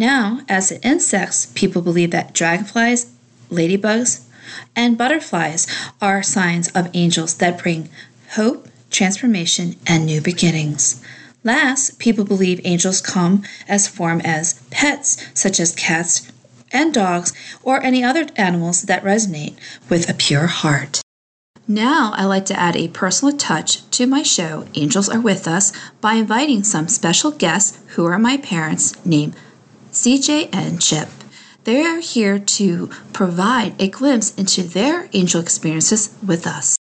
[0.00, 3.12] Now, as in insects, people believe that dragonflies,
[3.50, 4.22] ladybugs,
[4.74, 5.66] and butterflies
[6.00, 7.90] are signs of angels that bring
[8.30, 11.02] hope, transformation, and new beginnings.
[11.44, 16.32] Last, people believe angels come as form as pets, such as cats
[16.72, 19.56] and dogs, or any other animals that resonate
[19.90, 21.02] with a pure heart.
[21.68, 25.74] Now, I like to add a personal touch to my show, Angels Are With Us,
[26.00, 29.36] by inviting some special guests who are my parents named
[29.92, 31.08] CJ and Chip.
[31.64, 36.76] They are here to provide a glimpse into their angel experiences with us.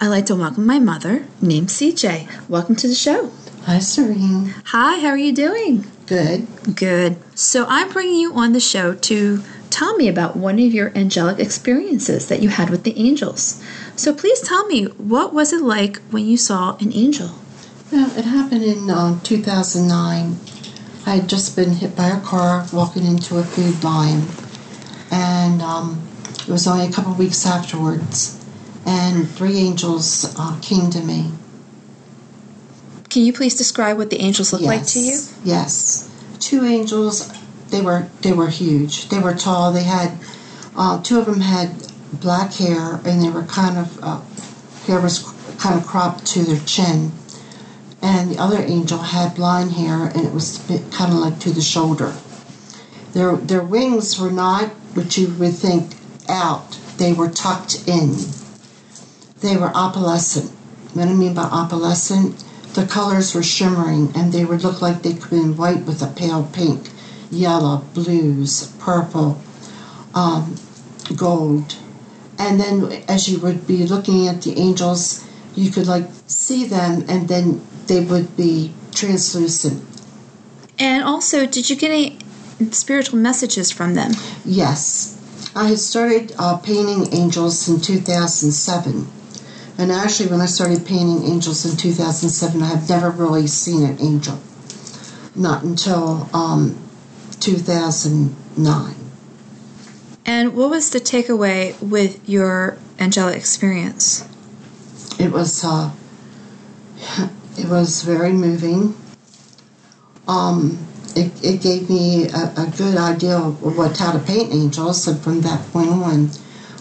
[0.00, 2.48] I'd like to welcome my mother, named CJ.
[2.48, 3.30] Welcome to the show.
[3.64, 4.54] Hi, Serene.
[4.66, 5.84] Hi, how are you doing?
[6.06, 6.48] Good.
[6.74, 7.16] Good.
[7.36, 11.38] So, I'm bringing you on the show to tell me about one of your angelic
[11.38, 13.62] experiences that you had with the angels.
[13.94, 17.30] So, please tell me, what was it like when you saw an angel?
[17.92, 20.38] Well, it happened in um, 2009.
[21.04, 24.26] I had just been hit by a car walking into a food line,
[25.10, 26.06] and um,
[26.40, 28.42] it was only a couple weeks afterwards,
[28.86, 31.32] and three angels uh, came to me.
[33.10, 34.68] Can you please describe what the angels look yes.
[34.68, 35.20] like to you?
[35.44, 37.32] Yes, two angels.
[37.70, 39.08] They were they were huge.
[39.08, 39.72] They were tall.
[39.72, 40.16] They had
[40.76, 44.20] uh, two of them had black hair, and they were kind of uh,
[44.86, 45.18] hair was
[45.58, 47.10] kind of cropped to their chin
[48.02, 50.58] and the other angel had blonde hair and it was
[50.90, 52.12] kind of like to the shoulder.
[53.12, 55.94] Their, their wings were not what you would think
[56.28, 58.16] out, they were tucked in.
[59.40, 60.50] They were opalescent.
[60.94, 65.14] What I mean by opalescent, the colors were shimmering and they would look like they
[65.14, 66.90] could be white with a pale pink,
[67.30, 69.40] yellow, blues, purple,
[70.14, 70.56] um,
[71.16, 71.76] gold.
[72.38, 77.04] And then as you would be looking at the angels, you could like see them
[77.08, 79.84] and then they would be translucent.
[80.78, 82.18] And also, did you get any
[82.70, 84.12] spiritual messages from them?
[84.44, 85.18] Yes.
[85.54, 89.06] I had started uh, painting angels in 2007.
[89.78, 94.00] And actually, when I started painting angels in 2007, I have never really seen an
[94.00, 94.38] angel.
[95.34, 96.78] Not until um,
[97.40, 98.94] 2009.
[100.24, 104.28] And what was the takeaway with your angelic experience?
[105.18, 105.90] It was uh,
[107.58, 108.94] it was very moving.
[110.28, 110.78] Um,
[111.14, 115.20] it, it gave me a, a, good idea of what how to paint angels, and
[115.20, 116.30] from that point on,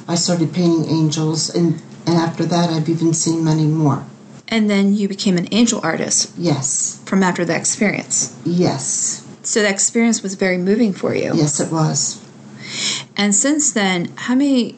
[0.08, 4.06] I started painting angels, and, and after that, I've even seen many more.
[4.48, 6.34] And then you became an angel artist.
[6.38, 7.02] Yes.
[7.06, 8.38] From after that experience.
[8.46, 9.26] Yes.
[9.44, 11.32] So that experience was very moving for you.
[11.34, 12.22] Yes, it was.
[13.18, 14.78] And since then, how many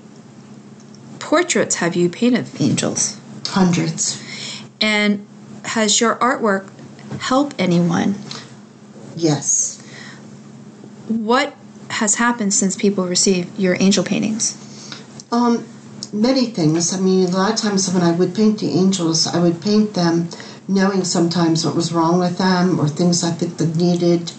[1.19, 3.19] portraits have you painted of angels?
[3.47, 4.21] Hundreds.
[4.79, 5.25] And
[5.63, 6.69] has your artwork
[7.19, 8.15] helped anyone?
[9.15, 9.82] Yes.
[11.08, 11.56] What
[11.89, 14.58] has happened since people received your angel paintings?
[15.32, 15.67] Um,
[16.12, 16.93] many things.
[16.93, 19.93] I mean, a lot of times when I would paint the angels, I would paint
[19.93, 20.30] them
[20.67, 24.32] knowing sometimes what was wrong with them or things I think they needed.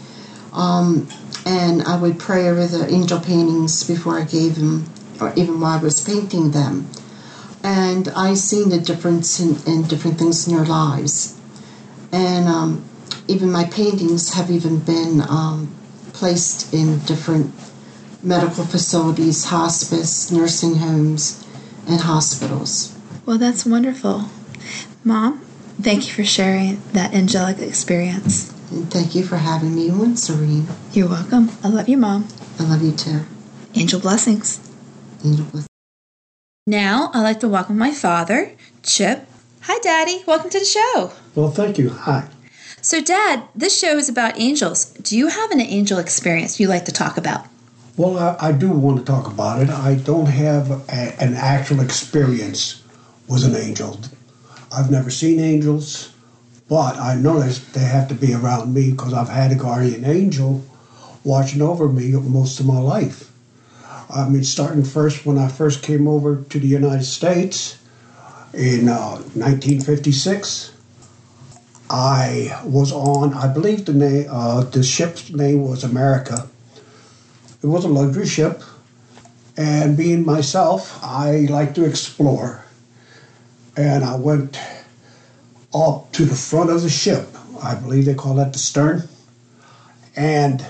[0.52, 1.08] Um,
[1.44, 4.86] and I would pray over the angel paintings before I gave them,
[5.20, 6.88] or even while I was painting them
[7.64, 11.40] and I seen the difference in, in different things in your lives.
[12.12, 12.84] And um,
[13.26, 15.74] even my paintings have even been um,
[16.12, 17.52] placed in different
[18.22, 21.44] medical facilities, hospice, nursing homes,
[21.88, 22.94] and hospitals.
[23.24, 24.26] Well, that's wonderful.
[25.02, 25.40] Mom,
[25.80, 28.52] thank you for sharing that angelic experience.
[28.70, 30.66] And thank you for having me on, Serene.
[30.92, 31.50] You're welcome.
[31.62, 32.28] I love you, Mom.
[32.58, 33.20] I love you too.
[33.74, 34.60] Angel blessings.
[35.24, 35.73] Angel blessings.
[36.66, 38.52] Now, I'd like to welcome my father,
[38.82, 39.26] Chip.
[39.64, 40.24] Hi, Daddy.
[40.26, 41.12] Welcome to the show.
[41.34, 41.90] Well, thank you.
[41.90, 42.26] Hi.
[42.80, 44.86] So, Dad, this show is about angels.
[44.94, 47.44] Do you have an angel experience you like to talk about?
[47.98, 49.68] Well, I, I do want to talk about it.
[49.68, 52.82] I don't have a, an actual experience
[53.28, 54.00] with an angel.
[54.72, 56.14] I've never seen angels,
[56.66, 60.64] but I know they have to be around me because I've had a guardian angel
[61.24, 63.30] watching over me most of my life.
[64.14, 67.78] I mean, starting first when I first came over to the United States
[68.52, 70.72] in uh, 1956.
[71.90, 76.48] I was on, I believe the name, uh, the ship's name was America.
[77.62, 78.62] it was a luxury ship,
[79.56, 82.64] and being myself, I like to explore.
[83.76, 84.58] And I went
[85.74, 87.28] up to the front of the ship.
[87.62, 89.08] I believe they call that the stern.
[90.14, 90.64] And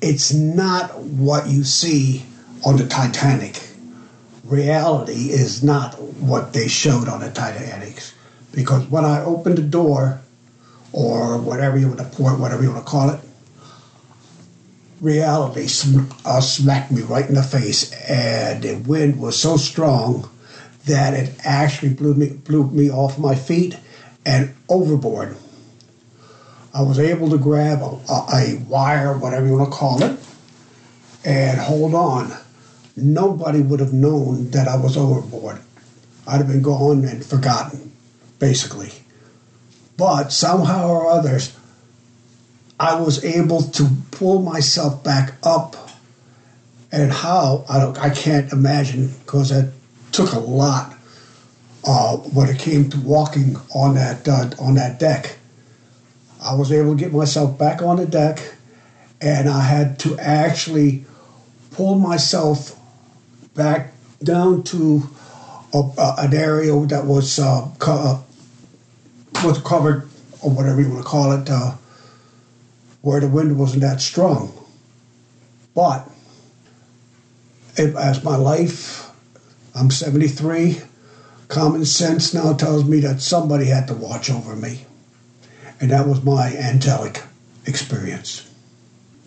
[0.00, 2.24] it's not what you see
[2.64, 3.62] on the Titanic.
[4.44, 8.02] Reality is not what they showed on the Titanic.
[8.52, 10.20] Because when I opened the door,
[10.92, 13.20] or whatever you want to port, whatever you want to call it,
[15.00, 20.28] reality sm- uh, smacked me right in the face, and the wind was so strong
[20.86, 23.76] that it actually blew me blew me off my feet
[24.24, 25.36] and overboard.
[26.78, 27.98] I was able to grab a,
[28.32, 30.16] a, wire, whatever you want to call it,
[31.24, 32.32] and hold on.
[32.96, 35.60] Nobody would have known that I was overboard.
[36.24, 37.90] I'd have been gone and forgotten,
[38.38, 38.92] basically.
[39.96, 41.56] But somehow or others,
[42.78, 45.74] I was able to pull myself back up.
[46.92, 49.72] And how I don't, I can't imagine because it
[50.12, 50.94] took a lot
[51.84, 55.38] uh, when it came to walking on that uh, on that deck.
[56.40, 58.54] I was able to get myself back on the deck,
[59.20, 61.04] and I had to actually
[61.72, 62.78] pull myself
[63.54, 65.02] back down to
[65.74, 70.08] a, a, an area that was uh, co- uh, was covered
[70.42, 71.72] or whatever you want to call it, uh,
[73.02, 74.52] where the wind wasn't that strong.
[75.74, 76.08] But
[77.76, 79.10] it, as my life,
[79.74, 80.80] I'm 73.
[81.48, 84.84] Common sense now tells me that somebody had to watch over me.
[85.80, 87.22] And that was my angelic
[87.66, 88.50] experience.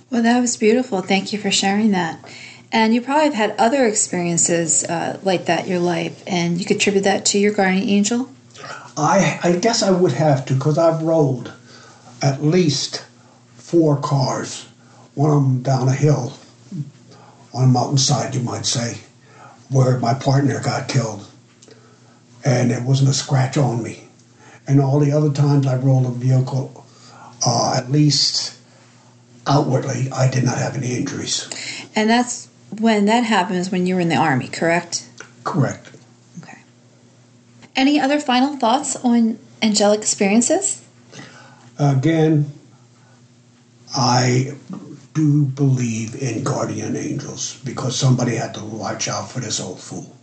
[0.10, 1.02] Well, that was beautiful.
[1.02, 2.20] Thank you for sharing that.
[2.72, 6.66] And you probably have had other experiences uh, like that in your life, and you
[6.66, 8.30] contribute that to your guardian angel?
[8.98, 11.52] I, I guess I would have to because I've rolled
[12.22, 13.06] at least
[13.56, 14.68] four cars,
[15.16, 16.34] one of them down a hill
[17.54, 19.00] on a mountainside, you might say,
[19.70, 21.26] where my partner got killed.
[22.44, 24.01] And there wasn't a scratch on me.
[24.72, 26.86] And all the other times I rolled a vehicle,
[27.46, 28.58] uh, at least
[29.46, 31.50] outwardly, I did not have any injuries.
[31.94, 32.48] And that's
[32.80, 35.10] when that happens when you were in the army, correct?
[35.44, 35.92] Correct.
[36.42, 36.60] Okay.
[37.76, 40.82] Any other final thoughts on angelic experiences?
[41.78, 42.50] Again,
[43.94, 44.54] I
[45.14, 50.16] do believe in guardian angels because somebody had to watch out for this old fool.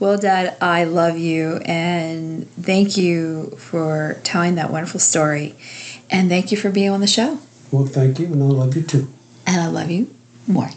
[0.00, 5.56] Well, Dad, I love you and thank you for telling that wonderful story.
[6.10, 7.38] And thank you for being on the show.
[7.70, 9.08] Well, thank you, and I love you too.
[9.46, 10.14] And I love you
[10.46, 10.70] more.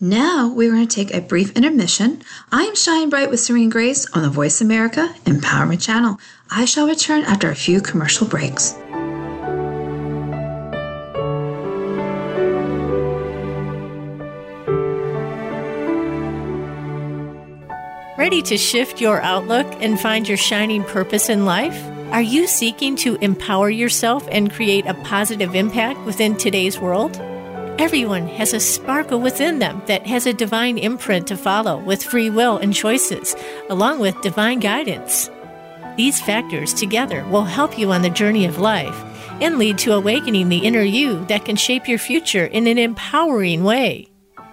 [0.00, 2.22] Now we're going to take a brief intermission.
[2.50, 6.18] I am Shine Bright with Serene Grace on the Voice America Empowerment Channel.
[6.50, 8.74] I shall return after a few commercial breaks.
[18.32, 21.78] Ready to shift your outlook and find your shining purpose in life?
[22.12, 27.14] Are you seeking to empower yourself and create a positive impact within today's world?
[27.78, 32.30] Everyone has a sparkle within them that has a divine imprint to follow with free
[32.30, 33.36] will and choices,
[33.68, 35.28] along with divine guidance.
[35.98, 38.96] These factors together will help you on the journey of life
[39.42, 43.62] and lead to awakening the inner you that can shape your future in an empowering
[43.62, 44.08] way.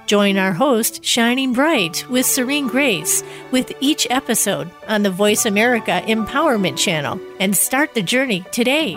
[0.10, 6.01] Join our host, Shining Bright, with Serene Grace, with each episode on the Voice America
[6.07, 8.93] Empowerment Channel and start the journey today.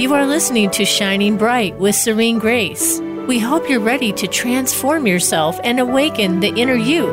[0.00, 3.00] You are listening to Shining Bright with Serene Grace.
[3.26, 7.08] We hope you're ready to transform yourself and awaken the inner you.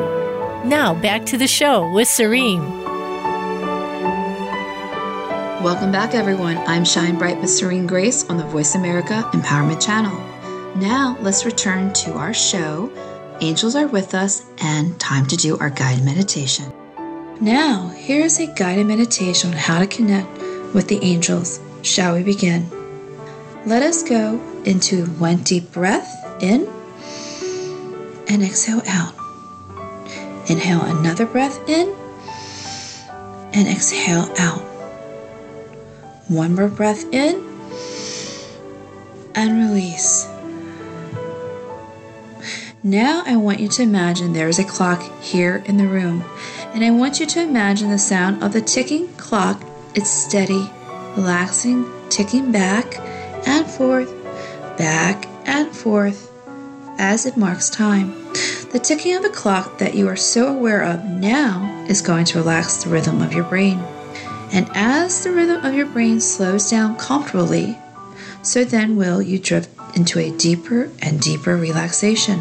[0.64, 2.83] Now, back to the show with Serene.
[5.64, 6.58] Welcome back, everyone.
[6.58, 10.12] I'm Shine Bright with Serene Grace on the Voice America Empowerment Channel.
[10.76, 12.92] Now, let's return to our show.
[13.40, 16.70] Angels are with us, and time to do our guided meditation.
[17.40, 20.28] Now, here's a guided meditation on how to connect
[20.74, 21.60] with the angels.
[21.80, 22.68] Shall we begin?
[23.64, 26.68] Let us go into one deep breath in
[28.28, 29.14] and exhale out.
[30.50, 31.88] Inhale another breath in
[33.54, 34.73] and exhale out.
[36.28, 37.34] One more breath in
[39.34, 40.26] and release.
[42.82, 46.24] Now I want you to imagine there is a clock here in the room,
[46.72, 49.62] and I want you to imagine the sound of the ticking clock.
[49.94, 50.70] It's steady,
[51.14, 52.98] relaxing, ticking back
[53.46, 54.10] and forth,
[54.78, 56.30] back and forth
[56.98, 58.12] as it marks time.
[58.72, 62.38] The ticking of the clock that you are so aware of now is going to
[62.38, 63.78] relax the rhythm of your brain.
[64.54, 67.76] And as the rhythm of your brain slows down comfortably,
[68.42, 72.40] so then will you drift into a deeper and deeper relaxation.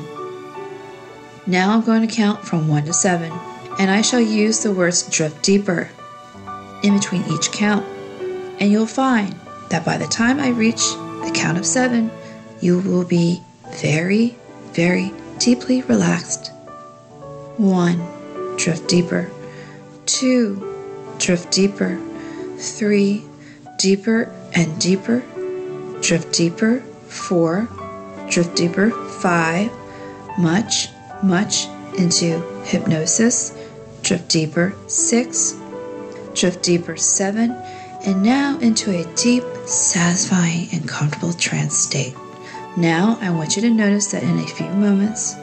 [1.47, 3.32] Now I'm going to count from 1 to 7,
[3.80, 5.89] and I shall use the words drift deeper
[6.84, 7.84] in between each count.
[8.59, 9.34] And you'll find
[9.70, 10.84] that by the time I reach
[11.24, 12.11] the count of 7,
[12.61, 13.41] you will be
[13.82, 14.36] very,
[14.74, 16.51] very deeply relaxed.
[17.57, 18.55] 1.
[18.57, 19.32] Drift deeper.
[20.05, 20.72] 2.
[21.24, 21.97] Drift deeper.
[22.57, 23.24] 3.
[23.78, 25.24] Deeper and deeper.
[26.01, 26.82] Drift deeper.
[27.07, 27.69] 4.
[28.30, 28.91] Drift deeper.
[28.91, 29.71] 5.
[30.38, 30.89] Much,
[31.24, 31.67] much
[31.97, 33.57] into hypnosis.
[34.01, 34.76] Drift deeper.
[34.88, 35.55] 6.
[36.34, 36.97] Drift deeper.
[36.97, 37.51] 7.
[38.05, 42.13] And now into a deep, satisfying, and comfortable trance state.
[42.76, 45.36] Now, I want you to notice that in a few moments,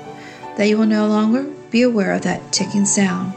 [0.59, 3.33] that you will no longer be aware of that ticking sound.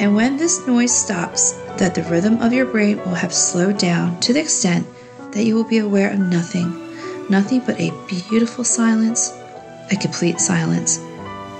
[0.00, 4.18] And when this noise stops, that the rhythm of your brain will have slowed down
[4.20, 4.86] to the extent
[5.32, 6.70] that you will be aware of nothing,
[7.28, 9.32] nothing but a beautiful silence,
[9.90, 10.98] a complete silence,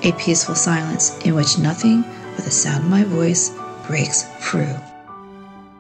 [0.03, 2.03] a peaceful silence in which nothing
[2.37, 3.51] but the sound of my voice
[3.87, 4.75] breaks through.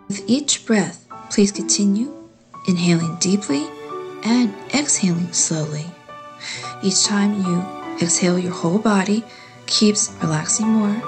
[0.08, 2.12] With each breath, please continue
[2.66, 3.66] inhaling deeply
[4.24, 5.84] and exhaling slowly.
[6.82, 7.64] Each time you
[8.02, 9.24] exhale, your whole body
[9.66, 11.02] keeps relaxing more,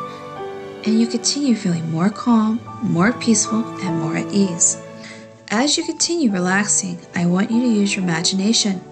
[0.84, 4.80] and you continue feeling more calm, more peaceful, and more at ease.
[5.48, 8.82] As you continue relaxing, I want you to use your imagination.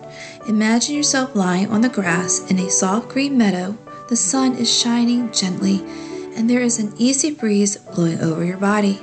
[0.48, 3.76] Imagine yourself lying on the grass in a soft green meadow.
[4.08, 5.80] The sun is shining gently,
[6.36, 9.02] and there is an easy breeze blowing over your body.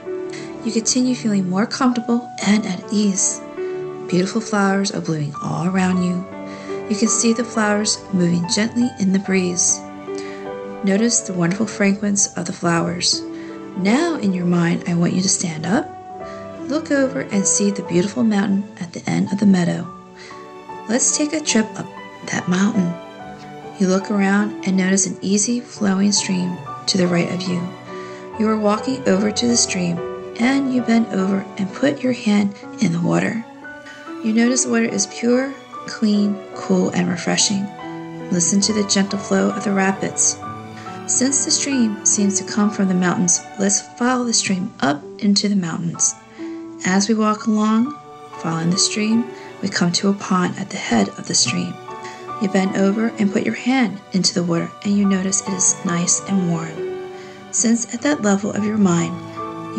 [0.64, 3.42] You continue feeling more comfortable and at ease.
[4.08, 6.26] Beautiful flowers are blooming all around you.
[6.90, 9.80] You can see the flowers moving gently in the breeze.
[10.84, 13.22] Notice the wonderful fragrance of the flowers.
[13.78, 15.90] Now, in your mind, I want you to stand up,
[16.70, 19.88] look over, and see the beautiful mountain at the end of the meadow.
[20.90, 21.88] Let's take a trip up
[22.28, 22.94] that mountain.
[23.80, 26.58] You look around and notice an easy flowing stream
[26.88, 27.62] to the right of you.
[28.40, 29.98] You are walking over to the stream
[30.40, 33.44] and you bend over and put your hand in the water.
[34.24, 35.54] You notice the water is pure
[35.88, 37.66] clean, cool, and refreshing.
[38.32, 40.38] Listen to the gentle flow of the rapids.
[41.08, 45.50] Since the stream seems to come from the mountains, let's follow the stream up into
[45.50, 46.14] the mountains.
[46.86, 47.98] As we walk along,
[48.40, 49.26] following the stream,
[49.62, 51.74] we come to a pond at the head of the stream.
[52.42, 55.76] You bend over and put your hand into the water, and you notice it is
[55.86, 57.12] nice and warm.
[57.52, 59.14] Since at that level of your mind,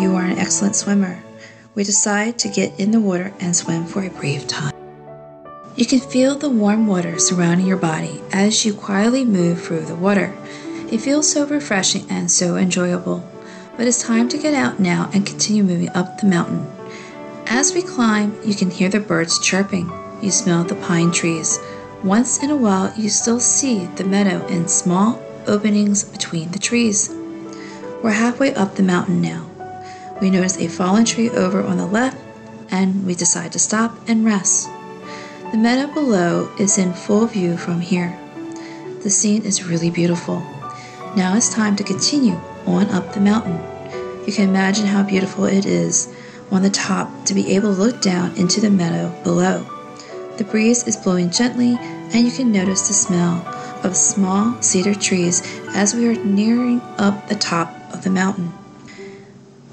[0.00, 1.22] you are an excellent swimmer,
[1.74, 4.74] we decide to get in the water and swim for a brief time.
[5.74, 9.94] You can feel the warm water surrounding your body as you quietly move through the
[9.94, 10.36] water.
[10.92, 13.26] It feels so refreshing and so enjoyable.
[13.78, 16.70] But it's time to get out now and continue moving up the mountain.
[17.46, 19.90] As we climb, you can hear the birds chirping.
[20.20, 21.58] You smell the pine trees.
[22.04, 27.08] Once in a while, you still see the meadow in small openings between the trees.
[28.02, 29.48] We're halfway up the mountain now.
[30.20, 32.18] We notice a fallen tree over on the left,
[32.70, 34.68] and we decide to stop and rest.
[35.52, 38.18] The meadow below is in full view from here.
[39.02, 40.46] The scene is really beautiful.
[41.14, 43.60] Now it's time to continue on up the mountain.
[44.26, 46.08] You can imagine how beautiful it is
[46.50, 49.66] on the top to be able to look down into the meadow below.
[50.38, 53.46] The breeze is blowing gently, and you can notice the smell
[53.84, 55.42] of small cedar trees
[55.74, 58.50] as we are nearing up the top of the mountain.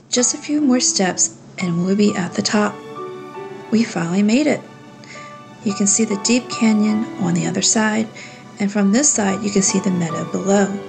[0.10, 2.76] Just a few more steps, and we'll be at the top.
[3.72, 4.60] We finally made it.
[5.64, 8.10] You can see the deep canyon on the other side,
[8.60, 10.89] and from this side you can see the meadow below.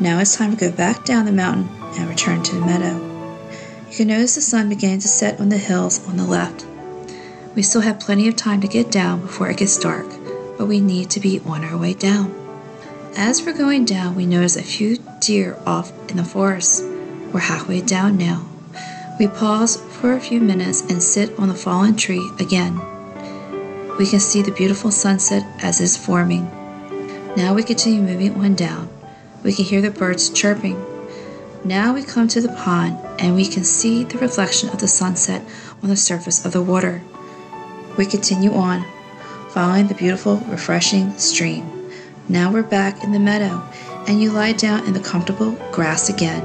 [0.00, 2.96] Now it's time to go back down the mountain and return to the meadow.
[3.90, 6.64] You can notice the sun beginning to set on the hills on the left.
[7.54, 10.06] We still have plenty of time to get down before it gets dark,
[10.56, 12.34] but we need to be on our way down.
[13.14, 16.82] As we're going down, we notice a few deer off in the forest.
[17.32, 18.46] We're halfway down now.
[19.18, 22.80] We pause for a few minutes and sit on the fallen tree again.
[23.98, 26.44] We can see the beautiful sunset as it's forming.
[27.36, 28.88] Now we continue moving on down.
[29.42, 30.84] We can hear the birds chirping.
[31.64, 35.42] Now we come to the pond and we can see the reflection of the sunset
[35.82, 37.02] on the surface of the water.
[37.96, 38.84] We continue on,
[39.50, 41.90] following the beautiful, refreshing stream.
[42.28, 43.62] Now we're back in the meadow
[44.06, 46.44] and you lie down in the comfortable grass again.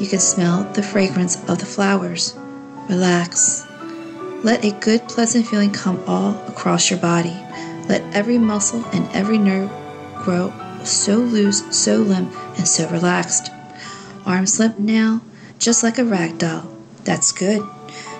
[0.00, 2.36] You can smell the fragrance of the flowers.
[2.88, 3.66] Relax.
[4.44, 7.36] Let a good, pleasant feeling come all across your body.
[7.88, 9.70] Let every muscle and every nerve
[10.24, 10.52] grow
[10.86, 13.50] so loose, so limp, and so relaxed.
[14.26, 15.22] Arms limp now,
[15.58, 16.66] just like a rag doll.
[17.04, 17.66] That's good.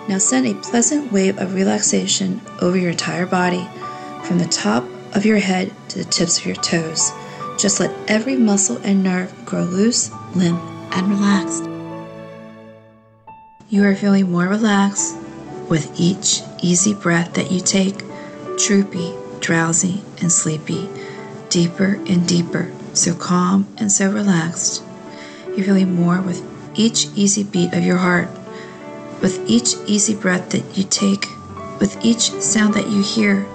[0.08, 3.68] Now send a pleasant wave of relaxation over your entire body,
[4.24, 4.84] from the top
[5.14, 7.12] of your head to the tips of your toes.
[7.58, 10.61] Just let every muscle and nerve grow loose, limp,
[10.92, 11.64] and relaxed.
[13.68, 15.16] You are feeling more relaxed
[15.68, 18.02] with each easy breath that you take,
[18.58, 20.88] droopy, drowsy, and sleepy,
[21.51, 24.82] deeper and deeper, so calm and so relaxed.
[25.48, 26.42] You're feeling more with
[26.74, 28.28] each easy beat of your heart,
[29.20, 31.26] with each easy breath that you take,
[31.78, 33.46] with each sound that you hear.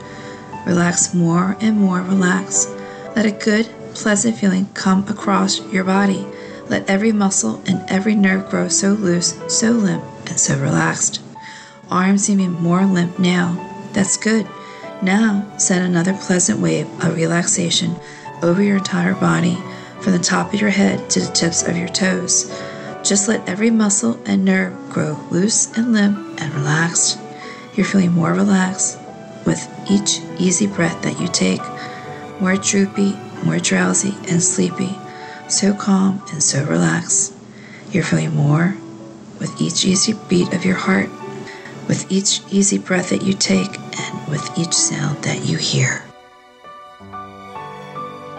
[0.66, 2.68] Relax more and more relax.
[3.16, 6.28] Let a good, pleasant feeling come across your body.
[6.68, 11.22] Let every muscle and every nerve grow so loose, so limp, and so relaxed.
[11.90, 13.88] Arms seeming more limp now.
[13.94, 14.48] That's good.
[15.06, 17.96] Now send another pleasant wave of relaxation
[18.42, 19.56] over your entire body,
[20.02, 22.52] from the top of your head to the tips of your toes.
[23.04, 27.20] Just let every muscle and nerve grow loose and limp and relaxed.
[27.76, 28.98] You're feeling more relaxed
[29.46, 31.62] with each easy breath that you take,
[32.42, 34.98] more droopy, more drowsy, and sleepy,
[35.48, 37.32] so calm and so relaxed.
[37.92, 38.76] You're feeling more
[39.40, 41.12] with each easy beat of your heart,
[41.88, 46.04] with each easy breath that you take, and with each sound that you hear.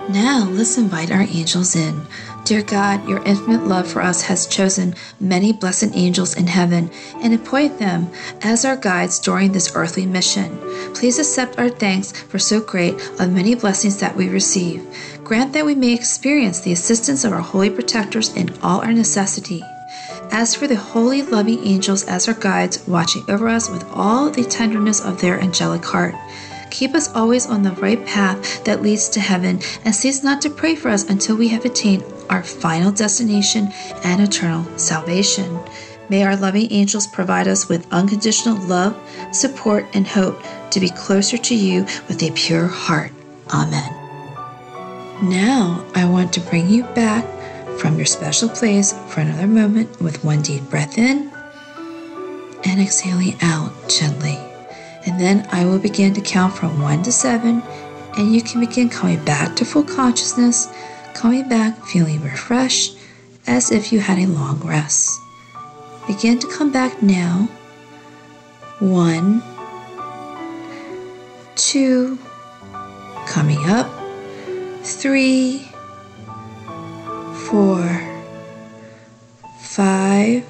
[0.09, 2.01] Now let's invite our angels in.
[2.45, 7.35] Dear God, your infinite love for us has chosen many blessed angels in heaven and
[7.35, 8.09] appointed them
[8.43, 10.57] as our guides during this earthly mission.
[10.95, 14.87] Please accept our thanks for so great of many blessings that we receive.
[15.25, 19.61] Grant that we may experience the assistance of our holy protectors in all our necessity.
[20.31, 24.45] As for the holy, loving angels as our guides, watching over us with all the
[24.45, 26.15] tenderness of their angelic heart,
[26.71, 30.51] keep us always on the right path that leads to heaven, and cease not to
[30.51, 33.73] pray for us until we have attained our final destination
[34.05, 35.59] and eternal salvation.
[36.09, 38.97] May our loving angels provide us with unconditional love,
[39.33, 43.11] support, and hope to be closer to you with a pure heart.
[43.53, 43.93] Amen.
[45.23, 47.25] Now, I want to bring you back
[47.79, 51.31] from your special place for another moment with one deep breath in
[52.65, 54.39] and exhaling out gently.
[55.07, 57.63] And then I will begin to count from one to seven,
[58.19, 60.69] and you can begin coming back to full consciousness,
[61.15, 62.99] coming back feeling refreshed
[63.47, 65.21] as if you had a long rest.
[66.07, 67.49] Begin to come back now.
[68.81, 69.43] One,
[71.55, 72.19] two,
[73.27, 73.89] coming up,
[74.83, 75.69] three,
[77.51, 77.87] four,
[79.61, 80.45] five,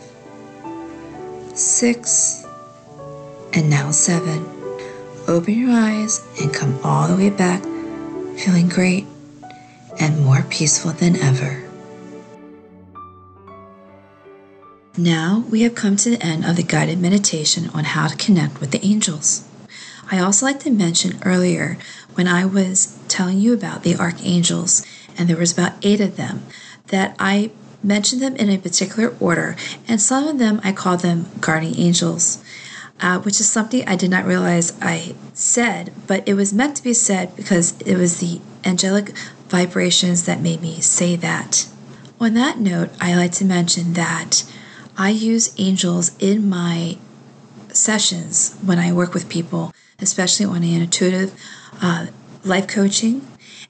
[1.54, 2.46] six,
[3.52, 4.46] and now seven.
[5.28, 7.62] Open your eyes and come all the way back,
[8.38, 9.04] feeling great
[10.00, 11.62] and more peaceful than ever.
[14.96, 18.60] Now we have come to the end of the guided meditation on how to connect
[18.60, 19.46] with the angels.
[20.10, 21.76] I also like to mention earlier
[22.14, 24.86] when I was telling you about the archangels,
[25.18, 26.44] and there was about eight of them,
[26.88, 27.50] that I
[27.82, 29.56] mentioned them in a particular order,
[29.86, 32.42] and some of them I call them guardian angels.
[32.98, 36.82] Uh, which is something I did not realize I said, but it was meant to
[36.82, 39.10] be said because it was the angelic
[39.48, 41.68] vibrations that made me say that.
[42.18, 44.44] On that note, I like to mention that
[44.96, 46.96] I use angels in my
[47.68, 51.38] sessions when I work with people, especially on an intuitive
[51.82, 52.06] uh,
[52.44, 53.26] life coaching,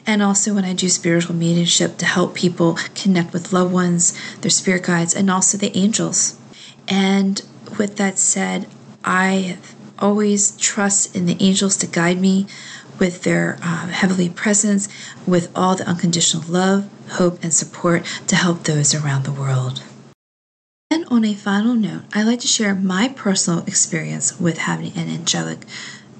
[0.07, 4.51] and also when I do spiritual mediumship to help people connect with loved ones, their
[4.51, 6.39] spirit guides, and also the angels.
[6.87, 7.43] And
[7.79, 8.69] with that said,
[9.05, 9.59] I
[9.99, 12.47] always trust in the angels to guide me
[12.99, 14.89] with their uh, heavenly presence,
[15.27, 19.83] with all the unconditional love, hope, and support to help those around the world.
[20.91, 25.09] And on a final note, I like to share my personal experience with having an
[25.09, 25.65] angelic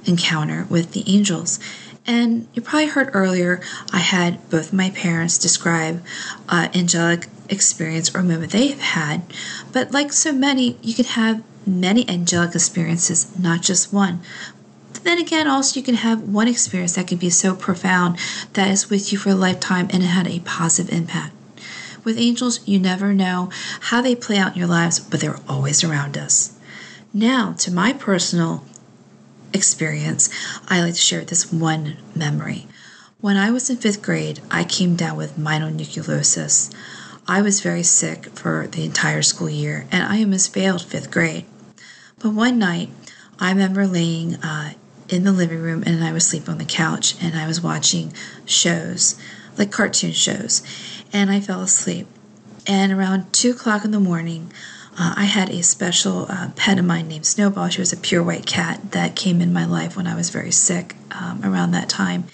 [0.05, 1.59] encounter with the angels.
[2.07, 3.61] And you probably heard earlier,
[3.92, 6.04] I had both my parents describe
[6.48, 9.22] uh, angelic experience or moment they've had.
[9.72, 14.20] But like so many, you could have many angelic experiences, not just one.
[14.92, 18.18] But then again, also you can have one experience that can be so profound
[18.52, 21.34] that is with you for a lifetime and it had a positive impact.
[22.04, 23.50] With angels, you never know
[23.80, 26.57] how they play out in your lives, but they're always around us.
[27.12, 28.62] Now, to my personal
[29.53, 30.28] experience,
[30.68, 32.66] I like to share this one memory.
[33.20, 36.72] When I was in fifth grade, I came down with mononucleosis.
[37.26, 41.47] I was very sick for the entire school year, and I almost failed fifth grade.
[42.18, 42.90] But one night,
[43.38, 44.72] I remember laying uh,
[45.09, 48.12] in the living room and I was sleeping on the couch and I was watching
[48.44, 49.18] shows,
[49.59, 50.62] like cartoon shows,
[51.12, 52.07] and I fell asleep.
[52.66, 54.53] And around two o'clock in the morning,
[54.99, 57.68] Uh, I had a special uh, pet of mine named Snowball.
[57.68, 60.51] She was a pure white cat that came in my life when I was very
[60.51, 62.24] sick um, around that time,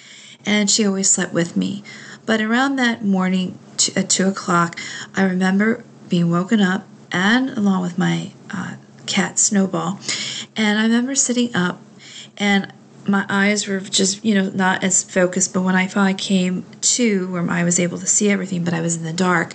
[0.46, 1.82] and she always slept with me.
[2.24, 4.78] But around that morning t- at two o'clock,
[5.16, 9.98] I remember being woken up and along with my uh, cat Snowball,
[10.54, 11.80] and I remember sitting up
[12.38, 12.72] and
[13.06, 17.30] my eyes were just you know not as focused but when i finally came to
[17.32, 19.54] where i was able to see everything but i was in the dark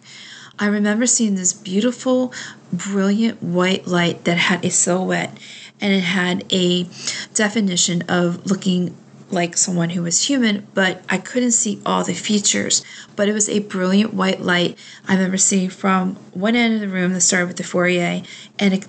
[0.60, 2.34] i remember seeing this beautiful
[2.72, 5.38] brilliant white light that had a silhouette
[5.80, 6.88] and it had a
[7.34, 8.96] definition of looking
[9.30, 12.84] like someone who was human, but I couldn't see all the features.
[13.16, 14.78] But it was a brilliant white light
[15.08, 18.22] I remember seeing from one end of the room that started with the foyer,
[18.58, 18.88] and it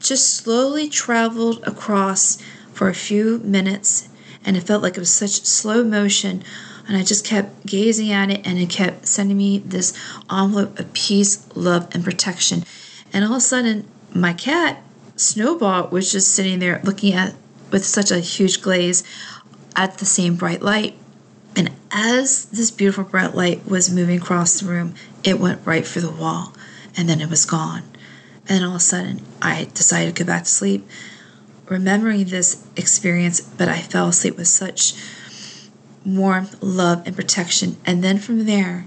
[0.00, 2.38] just slowly traveled across
[2.72, 4.08] for a few minutes
[4.44, 6.44] and it felt like it was such slow motion
[6.88, 9.92] and I just kept gazing at it and it kept sending me this
[10.30, 12.64] envelope of peace, love, and protection.
[13.12, 14.82] And all of a sudden, my cat,
[15.16, 17.34] Snowball, was just sitting there looking at
[17.70, 19.02] with such a huge glaze
[19.74, 20.94] at the same bright light.
[21.56, 26.02] And as this beautiful bright light was moving across the room, it went right through
[26.02, 26.52] the wall
[26.96, 27.82] and then it was gone.
[28.48, 30.88] And all of a sudden, I decided to go back to sleep
[31.68, 34.94] remembering this experience, but I fell asleep with such
[36.06, 37.76] warmth, love, and protection.
[37.84, 38.86] And then from there,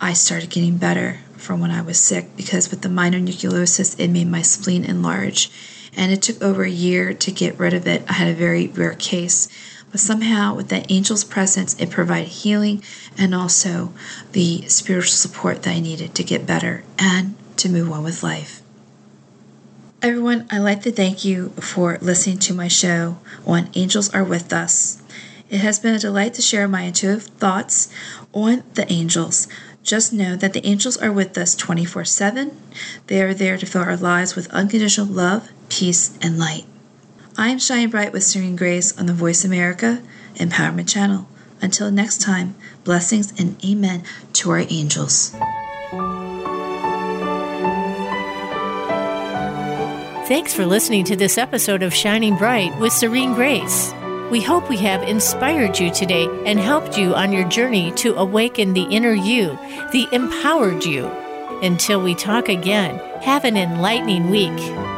[0.00, 4.28] I started getting better from when I was sick because with the mononucleosis, it made
[4.28, 5.50] my spleen enlarge.
[5.96, 8.04] And it took over a year to get rid of it.
[8.08, 9.48] I had a very rare case.
[9.90, 12.82] But somehow, with that angel's presence, it provided healing
[13.16, 13.92] and also
[14.32, 18.60] the spiritual support that I needed to get better and to move on with life.
[20.02, 24.52] Everyone, I'd like to thank you for listening to my show on Angels Are With
[24.52, 25.02] Us.
[25.48, 27.88] It has been a delight to share my intuitive thoughts
[28.32, 29.46] on the angels.
[29.82, 32.56] Just know that the angels are with us 24 7.
[33.06, 36.64] They are there to fill our lives with unconditional love, peace, and light.
[37.38, 40.02] I am shining Bright with Serene Grace on the Voice America
[40.34, 41.28] Empowerment Channel.
[41.62, 44.02] Until next time, blessings and amen
[44.34, 45.30] to our angels.
[50.26, 53.94] Thanks for listening to this episode of Shining Bright with Serene Grace.
[54.30, 58.72] We hope we have inspired you today and helped you on your journey to awaken
[58.72, 59.56] the inner you,
[59.92, 61.06] the empowered you.
[61.62, 64.95] Until we talk again, have an enlightening week.